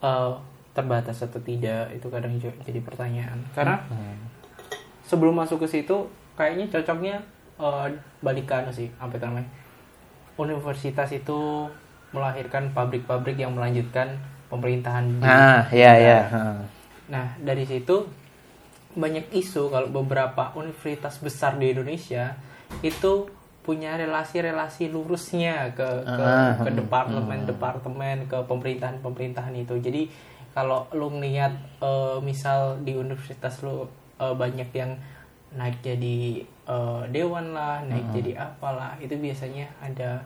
[0.01, 0.33] eh,
[0.73, 1.93] terbatas atau tidak?
[1.93, 3.45] Itu kadang juga jadi pertanyaan.
[3.53, 3.77] Karena
[5.05, 7.21] sebelum masuk ke situ kayaknya cocoknya
[7.61, 7.87] eh,
[8.25, 9.53] balikan sih apa namanya.
[10.41, 11.69] Universitas itu
[12.17, 14.17] melahirkan pabrik-pabrik yang melanjutkan
[14.53, 16.21] pemerintahan di nah ya ya
[17.05, 18.09] Nah, dari situ
[18.95, 22.39] banyak isu kalau beberapa universitas besar di Indonesia
[22.81, 23.27] itu
[23.65, 29.75] punya relasi-relasi lurusnya ke ke, Ah, ke hmm, departemen-departemen ke pemerintahan-pemerintahan itu.
[29.81, 30.03] Jadi
[30.55, 33.89] kalau lu ngeliat eh, misal di universitas lu
[34.21, 34.95] eh, banyak yang
[35.57, 40.23] naik jadi eh, dewan lah, naik jadi apalah, itu biasanya ada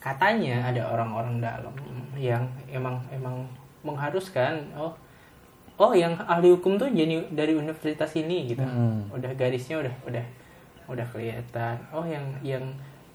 [0.00, 1.76] katanya ada orang-orang dalam
[2.16, 3.44] yang emang emang
[3.82, 4.92] mengharuskan oh
[5.76, 8.60] oh yang ahli hukum tuh jadi dari universitas ini gitu.
[8.60, 9.08] Hmm.
[9.10, 10.24] udah garisnya udah udah
[10.86, 11.76] udah kelihatan.
[11.90, 12.64] Oh yang yang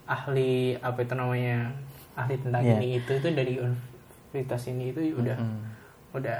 [0.05, 1.69] ahli apa itu namanya
[2.13, 2.73] ahli tentang Iya.
[2.75, 5.37] ini itu itu dari universitas ini itu udah
[6.11, 6.39] udah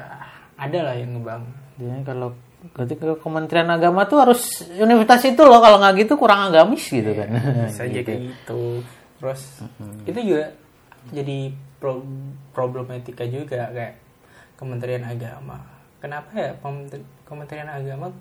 [0.56, 1.44] ada lah yang ngebang.
[1.76, 2.30] Jadi kalau
[2.66, 7.14] berarti ke Kementerian Agama tuh harus universitas itu loh kalau nggak gitu kurang agamis gitu
[7.14, 7.30] kan.
[7.68, 8.82] bisa aja kayak gitu.
[9.22, 9.42] Terus
[10.06, 10.44] itu juga
[11.12, 11.38] jadi
[11.78, 12.02] pro-
[12.50, 13.94] problematika juga kayak
[14.56, 15.60] Kementerian Agama.
[16.00, 16.52] Kenapa ya
[17.26, 18.12] Kementerian Agama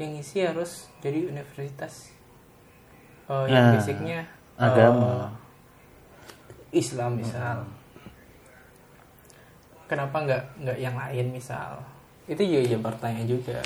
[0.00, 2.10] yang isi harus jadi universitas?
[3.30, 4.20] Eh, yang Nah, basicnya
[4.58, 5.30] eh, agama.
[6.74, 7.66] Islam misal.
[9.86, 11.82] Kenapa nggak nggak yang lain misal?
[12.30, 13.58] Itu juga jadi pertanyaan juga.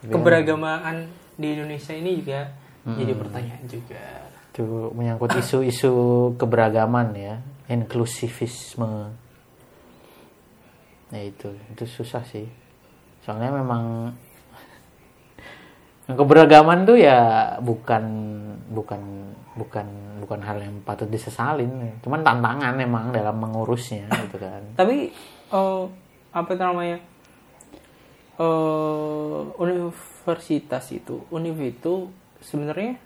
[0.00, 0.96] Keberagamaan
[1.36, 2.52] di Indonesia ini juga
[2.84, 4.04] jadi pertanyaan juga.
[4.52, 5.92] Itu menyangkut isu-isu
[6.36, 7.34] keberagaman ya,
[7.68, 9.12] inklusivisme.
[11.10, 12.46] Nah itu, itu susah sih.
[13.26, 14.14] Soalnya memang
[16.18, 18.04] keberagaman tuh ya bukan
[18.70, 19.02] bukan
[19.58, 19.86] bukan
[20.22, 21.98] bukan hal yang patut disesalin.
[22.02, 24.62] Cuman tantangan emang dalam mengurusnya gitu kan.
[24.78, 25.10] tapi
[25.50, 25.84] eh,
[26.30, 26.98] apa itu namanya
[28.40, 32.08] eh universitas itu univ itu
[32.40, 32.96] sebenarnya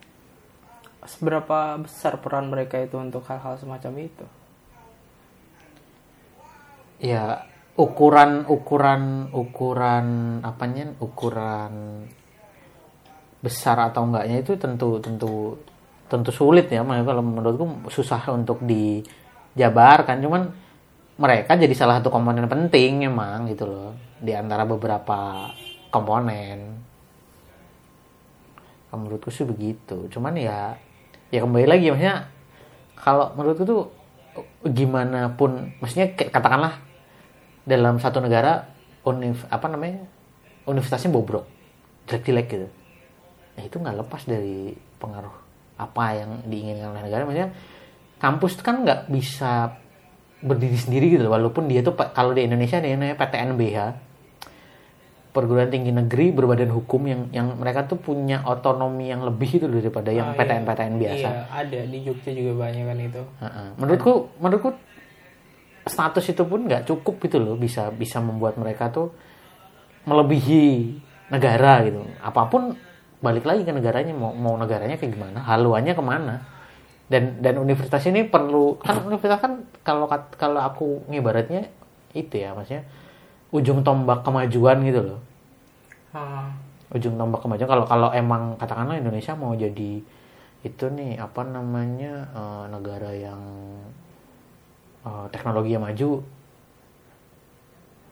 [1.05, 4.27] seberapa besar peran mereka itu untuk hal-hal semacam itu
[7.03, 7.45] ya
[7.75, 10.07] ukuran ukuran ukuran
[10.47, 10.95] apanya?
[11.03, 12.05] Ukuran
[13.45, 15.61] besar atau enggaknya itu tentu tentu
[16.09, 20.22] tentu sulit ya kalau menurutku susah untuk dijabarkan.
[20.22, 20.43] Cuman
[21.14, 25.51] mereka jadi salah satu komponen penting emang gitu loh di antara beberapa
[25.91, 26.83] komponen.
[28.95, 30.07] Menurutku sih begitu.
[30.07, 30.79] Cuman ya
[31.35, 32.31] ya kembali lagi maksudnya
[32.95, 33.83] kalau menurutku tuh
[34.70, 36.79] gimana pun maksudnya katakanlah
[37.65, 38.69] dalam satu negara
[39.05, 40.05] univ apa namanya
[40.65, 41.45] universitasnya bobrok
[42.07, 42.69] jelek-jelek gitu.
[43.57, 45.33] Nah itu nggak lepas dari pengaruh
[45.75, 47.25] apa yang diinginkan oleh negara.
[47.25, 47.51] Maksudnya
[48.21, 49.77] kampus kan nggak bisa
[50.45, 53.79] berdiri sendiri gitu walaupun dia tuh kalau di Indonesia dia namanya PTNBH
[55.35, 60.15] perguruan tinggi negeri berbadan hukum yang yang mereka tuh punya otonomi yang lebih itu daripada
[60.15, 60.69] yang Ah, PTN iya.
[60.71, 61.27] PTN biasa.
[61.27, 61.79] Iya ada.
[61.91, 63.23] Di Jogja juga banyak kan itu.
[63.43, 63.69] Heeh.
[63.75, 64.71] Menurutku, menurutku
[65.85, 69.12] status itu pun nggak cukup gitu loh bisa bisa membuat mereka tuh
[70.09, 70.97] melebihi
[71.32, 72.05] negara gitu.
[72.20, 72.76] Apa pun
[73.24, 76.35] balik lagi ke negaranya mau mau negaranya kayak gimana, haluannya ke mana.
[77.05, 79.53] Dan dan universitas ini perlu kan universitas kan
[79.85, 80.09] kalau
[80.41, 81.68] kalau aku ngibaratnya
[82.16, 82.87] itu ya maksudnya
[83.53, 85.20] ujung tombak kemajuan gitu loh
[86.14, 86.55] Ah,
[86.95, 89.99] ujung tombak kemajuan kalau kalau emang katakanlah Indonesia mau jadi
[90.62, 93.43] itu nih apa namanya eh, negara yang
[95.05, 96.25] eh, teknologi yang maju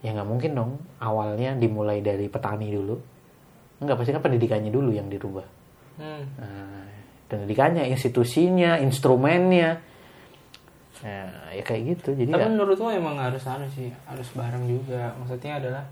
[0.03, 0.73] ya nggak mungkin dong.
[0.99, 2.99] Awalnya dimulai dari petani dulu.
[3.83, 5.47] Nggak pasti kan pendidikannya dulu yang dirubah.
[5.93, 6.25] Hmm.
[6.41, 6.89] nah,
[7.31, 9.79] pendidikannya institusinya instrumennya.
[11.03, 12.15] Nah, ya kayak gitu.
[12.15, 15.15] Jadi tapi ya, menurutku emang harus anu sih harus bareng juga.
[15.19, 15.85] Maksudnya adalah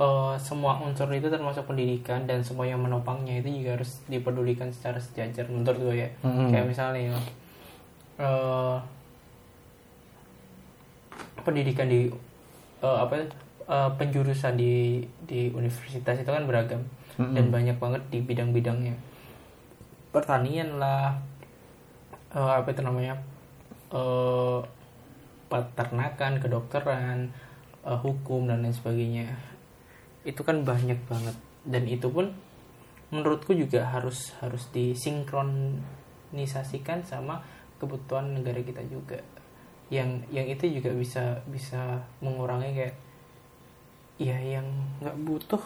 [0.00, 5.00] eh, semua unsur itu termasuk pendidikan dan semua yang menopangnya itu juga harus dipedulikan secara
[5.00, 6.08] sejajar menurut gue ya.
[6.24, 6.48] Mm-mm.
[6.52, 7.16] kayak misalnya
[8.20, 8.76] eh,
[11.42, 12.10] pendidikan di
[12.82, 13.14] eh, apa
[13.68, 16.84] eh, penjurusan di di universitas itu kan beragam.
[17.18, 18.94] Dan banyak banget di bidang-bidangnya.
[20.14, 21.18] Pertanian lah
[22.30, 23.18] eh, apa itu namanya
[23.90, 24.58] eh,
[25.50, 27.34] peternakan kedokteran
[27.82, 29.34] eh, hukum dan lain sebagainya.
[30.22, 31.34] Itu kan banyak banget.
[31.66, 32.30] Dan itu pun
[33.08, 37.42] menurutku juga harus harus disinkronisasikan sama
[37.80, 39.18] kebutuhan negara kita juga
[39.88, 42.94] yang yang itu juga bisa bisa mengurangi kayak
[44.18, 44.66] ya yang
[45.00, 45.62] nggak butuh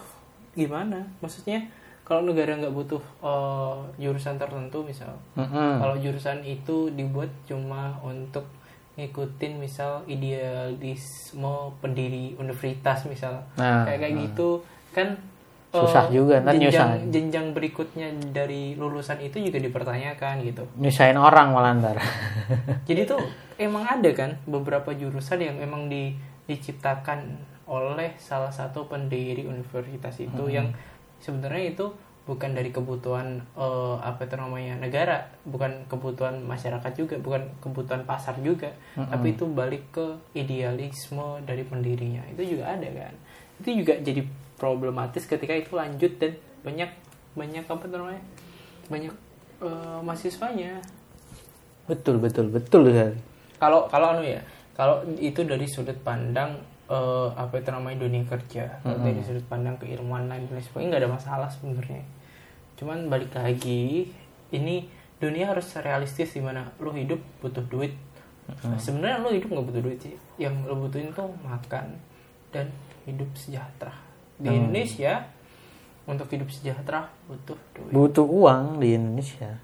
[0.52, 1.02] gimana?
[1.18, 1.66] Maksudnya
[2.02, 5.78] kalau negara nggak butuh eh, jurusan tertentu misal Mm-mm.
[5.80, 8.44] kalau jurusan itu dibuat cuma untuk
[8.92, 13.40] ngikutin misal idealisme pendiri universitas misal.
[13.56, 14.60] Nah, kayak kayak gitu.
[14.92, 15.16] Kan
[15.72, 16.68] eh, Susah juga, ntar jenjang,
[17.00, 17.08] nyusahin.
[17.08, 20.68] jenjang berikutnya dari lulusan itu juga dipertanyakan gitu.
[20.76, 21.96] Nyusahin orang malah ntar.
[22.84, 23.22] Jadi tuh
[23.58, 26.14] emang ada kan beberapa jurusan yang emang di,
[26.46, 30.74] diciptakan oleh salah satu pendiri universitas itu yang
[31.22, 31.86] sebenarnya itu
[32.22, 38.38] bukan dari kebutuhan eh, apa itu namanya negara bukan kebutuhan masyarakat juga bukan kebutuhan pasar
[38.38, 40.06] juga tapi itu balik ke
[40.38, 42.22] idealisme dari pendirinya.
[42.30, 43.14] Itu juga ada kan.
[43.58, 44.22] Itu juga jadi
[44.54, 46.90] problematis ketika itu lanjut dan banyak
[47.34, 48.22] banyak apa itu namanya
[48.86, 49.14] banyak
[49.66, 50.78] eh, mahasiswanya.
[51.90, 53.31] Betul betul betul sekali
[53.62, 54.42] kalau kalau anu ya
[54.74, 56.58] kalau itu dari sudut pandang
[56.90, 58.82] eh, apa itu namanya dunia kerja.
[58.82, 62.02] Kalau dari sudut pandang keilmuan lain dan sebagainya nggak ada masalah sebenarnya.
[62.74, 64.10] Cuman balik lagi
[64.50, 64.90] ini
[65.22, 67.94] dunia harus realistis di mana lu hidup butuh duit.
[68.82, 70.16] Sebenarnya lu hidup nggak butuh duit sih.
[70.42, 71.94] Yang lu butuhin tuh makan
[72.50, 72.66] dan
[73.06, 73.94] hidup sejahtera.
[74.42, 75.22] Di Indonesia
[76.08, 77.92] untuk hidup sejahtera butuh duit.
[77.94, 79.60] Butuh uang di Indonesia.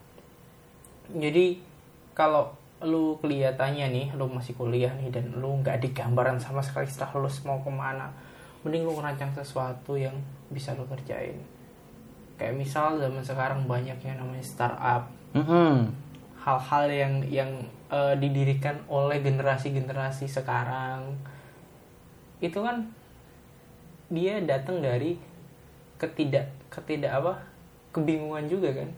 [1.09, 1.59] Jadi
[2.13, 7.19] kalau lu kelihatannya nih lu masih kuliah nih dan lu nggak digambaran sama sekali setelah
[7.19, 8.07] lulus mau ke mana
[8.63, 10.15] mending lu ngerancang sesuatu yang
[10.51, 11.39] bisa lu kerjain.
[12.39, 15.11] Kayak misal zaman sekarang banyak yang namanya startup.
[15.29, 15.93] Mm-mm.
[16.39, 17.51] hal-hal yang yang
[17.93, 21.19] eh, didirikan oleh generasi-generasi sekarang.
[22.41, 22.89] Itu kan
[24.09, 25.21] dia datang dari
[26.01, 27.45] ketidak ketidak apa
[27.93, 28.89] kebingungan juga kan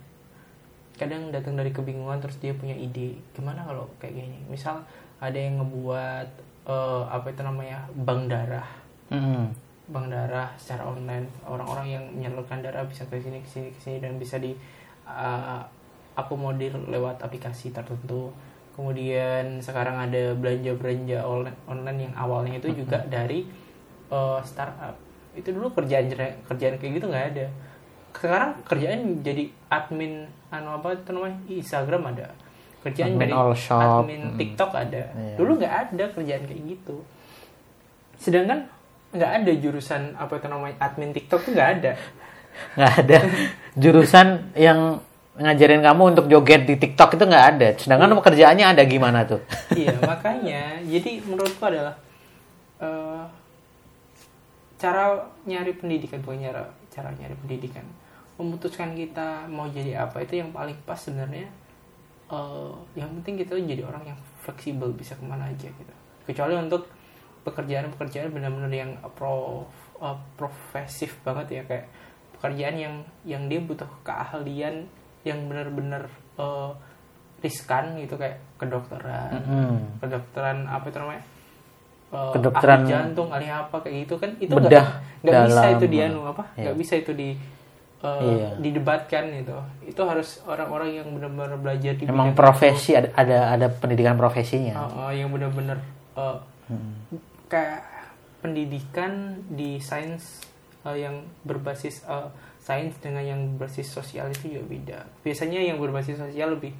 [1.01, 3.16] kadang datang dari kebingungan terus dia punya ide.
[3.32, 4.36] Gimana kalau kayak gini?
[4.53, 4.84] Misal
[5.16, 6.28] ada yang ngebuat
[6.68, 8.68] eh, apa itu namanya bank darah.
[9.09, 9.48] Mm-mm.
[9.90, 11.24] bank darah secara online.
[11.48, 14.55] Orang-orang yang menyalurkan darah bisa ke sini ke sini ke sini dan bisa di
[15.03, 15.59] uh,
[16.14, 18.30] akomodir lewat aplikasi tertentu.
[18.78, 23.51] Kemudian sekarang ada belanja belanja online online yang awalnya itu juga dari
[24.14, 24.94] uh, startup.
[25.34, 26.07] Itu dulu kerjaan
[26.46, 27.46] kerjaan kayak gitu nggak ada
[28.14, 31.38] sekarang kerjaan jadi admin anu apa itu namanya?
[31.46, 32.26] Instagram ada.
[32.80, 33.80] Kerjaan Admin dari shop.
[33.80, 34.36] admin Hmm.
[34.40, 35.02] TikTok ada.
[35.12, 35.34] Iya.
[35.36, 36.96] dulu nggak ada kerjaan kayak gitu.
[38.16, 38.68] Sedangkan
[39.11, 41.92] nggak ada jurusan apa itu namanya admin TikTok tuh nggak ada.
[42.76, 43.18] Nggak ada.
[43.76, 45.00] Jurusan yang
[45.40, 47.68] ngajarin kamu untuk joget di TikTok itu nggak ada.
[47.76, 49.44] Sedangkan pekerjaannya ada gimana tuh?
[49.76, 50.80] Iya makanya.
[50.84, 51.94] Jadi menurutku adalah
[52.80, 53.24] eh,
[54.80, 57.84] cara nyari pendidikan bukan cara cara nyari pendidikan
[58.41, 61.47] memutuskan kita mau jadi apa itu yang paling pas sebenarnya.
[62.26, 65.93] Eh, yang penting kita jadi orang yang fleksibel bisa ke mana aja gitu.
[66.24, 66.88] Kecuali untuk
[67.43, 69.66] pekerjaan-pekerjaan benar-benar yang pro
[69.99, 71.86] eh, profesif banget ya kayak
[72.34, 74.88] pekerjaan yang yang dia butuh keahlian
[75.22, 76.70] yang benar-benar eh,
[77.41, 79.41] riskan gitu kayak kedokteran.
[79.41, 79.74] Mm-mm.
[79.99, 81.24] kedokteran apa itu namanya?
[82.11, 84.30] Eh, Kedokteran- ahli jantung ahli apa kayak gitu kan.
[84.36, 84.86] Itu nggak
[85.20, 86.62] nggak bisa itu dianu apa Iya.
[86.62, 87.28] nggak bisa itu di
[88.01, 88.48] eh, Iya.
[88.59, 94.16] didebatkan gitu itu harus orang-orang yang benar-benar belajar di emang profesi ada ada ada pendidikan
[94.16, 95.78] profesinya Uh, uh, yang benar-benar
[96.16, 96.40] uh,
[96.70, 97.03] Hmm.
[97.51, 97.82] kayak
[98.40, 100.46] pendidikan di sains
[100.86, 102.30] uh, yang berbasis uh,
[102.62, 104.98] sains dengan yang berbasis sosial itu juga beda.
[105.26, 106.72] Biasanya yang berbasis sosial lebih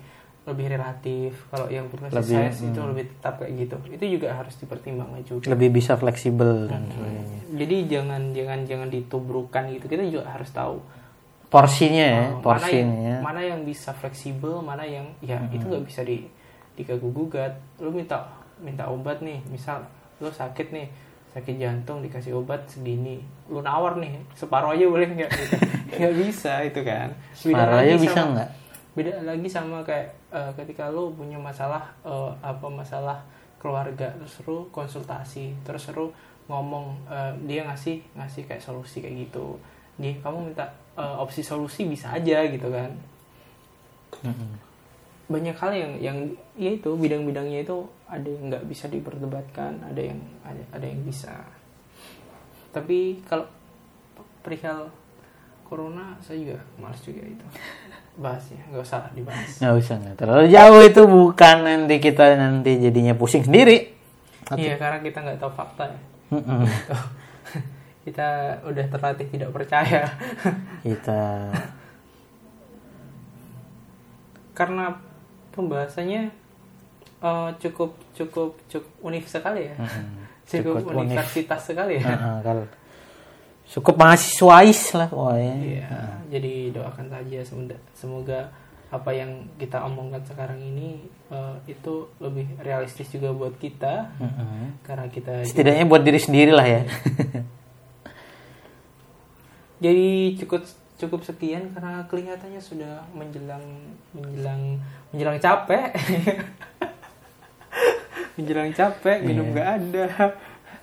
[0.49, 2.69] lebih relatif, kalau yang berbasis Lebih, sains hmm.
[2.73, 3.77] itu lebih tetap kayak gitu.
[3.93, 5.53] Itu juga harus dipertimbangkan juga.
[5.53, 9.85] lebih bisa fleksibel dan sebagainya Jadi jangan jangan jangan ditubrukan gitu.
[9.85, 10.81] Kita juga harus tahu
[11.51, 15.85] porsinya ya uh, mana yang porsinya mana yang bisa fleksibel, mana yang ya itu nggak
[15.85, 16.23] bisa di
[16.79, 17.59] diganggu gugat.
[17.83, 18.31] Lu minta
[18.63, 19.83] minta obat nih, misal
[20.23, 20.87] lu sakit nih
[21.31, 25.57] sakit jantung dikasih obat segini lu nawar nih separuh aja boleh nggak gitu.
[26.03, 28.51] nggak bisa itu kan Separuh aja lagi bisa nggak?
[28.91, 33.23] beda lagi sama kayak eh, ketika lu punya masalah eh, apa masalah
[33.63, 36.11] keluarga terus lu konsultasi terus lu
[36.51, 39.55] ngomong eh, dia ngasih ngasih kayak solusi kayak gitu
[40.01, 42.91] dia kamu minta eh, opsi solusi bisa aja gitu kan.
[45.31, 46.19] Banyak hal yang yang
[46.57, 51.45] ya itu bidang-bidangnya itu ada yang nggak bisa diperdebatkan ada yang ada, ada yang bisa.
[52.73, 53.47] Tapi kalau
[54.43, 54.91] perihal
[55.69, 57.47] corona saya juga malas juga itu.
[58.19, 59.51] Bahasnya nggak usah dibahas.
[59.63, 63.95] Nggak usah nggak terlalu jauh itu bukan nanti kita nanti jadinya pusing sendiri.
[64.51, 66.01] Iya karena kita nggak tahu fakta ya.
[68.11, 68.29] kita
[68.67, 70.11] udah terlatih tidak percaya.
[70.83, 71.47] Kita
[74.59, 74.93] karena
[75.53, 76.23] pembahasannya
[77.23, 79.75] eh, cukup cukup cukup unik sekali ya.
[80.51, 81.15] Cukup, Cukup unik.
[81.15, 82.43] universitas sekali ya.
[82.43, 82.67] Kalau
[83.71, 85.87] cukup mahasiswais lah pokoknya Iya,
[86.27, 88.41] jadi doakan saja semoga, semoga
[88.91, 94.11] apa yang kita omongkan sekarang ini eh, itu lebih realistis juga buat kita.
[94.19, 94.83] Mm-mm.
[94.83, 96.83] karena kita setidaknya buat diri sendiri lah ya
[99.81, 100.63] jadi cukup
[101.01, 103.65] cukup sekian karena kelihatannya sudah menjelang
[104.13, 104.77] menjelang
[105.11, 105.89] menjelang capek.
[108.37, 110.05] Menjelang capek minum nggak ada.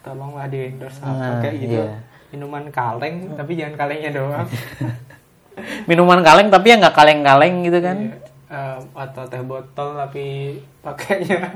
[0.02, 1.80] Tolonglah di endorse apa Nah, kayak gitu.
[1.80, 2.00] iya.
[2.28, 4.48] minuman kaleng tapi jangan kalengnya doang.
[5.90, 7.98] Minuman kaleng tapi ya nggak kaleng-kaleng gitu kan.
[7.98, 8.18] Iya.
[8.48, 11.52] Eh, atau teh botol tapi pakainya.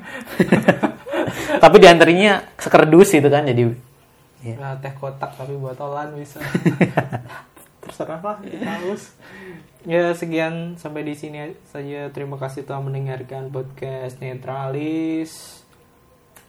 [1.64, 3.72] Tapi di antaranya sekerdus itu kan jadi
[4.42, 4.56] Iya.
[4.58, 6.42] Nah, teh kotak tapi botolan bisa.
[7.82, 9.18] Terserah lah kita haus.
[9.86, 12.10] Ya sekian sampai di sini saja.
[12.14, 15.62] Terima kasih telah mendengarkan podcast netralis.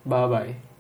[0.04, 0.71] Bye bye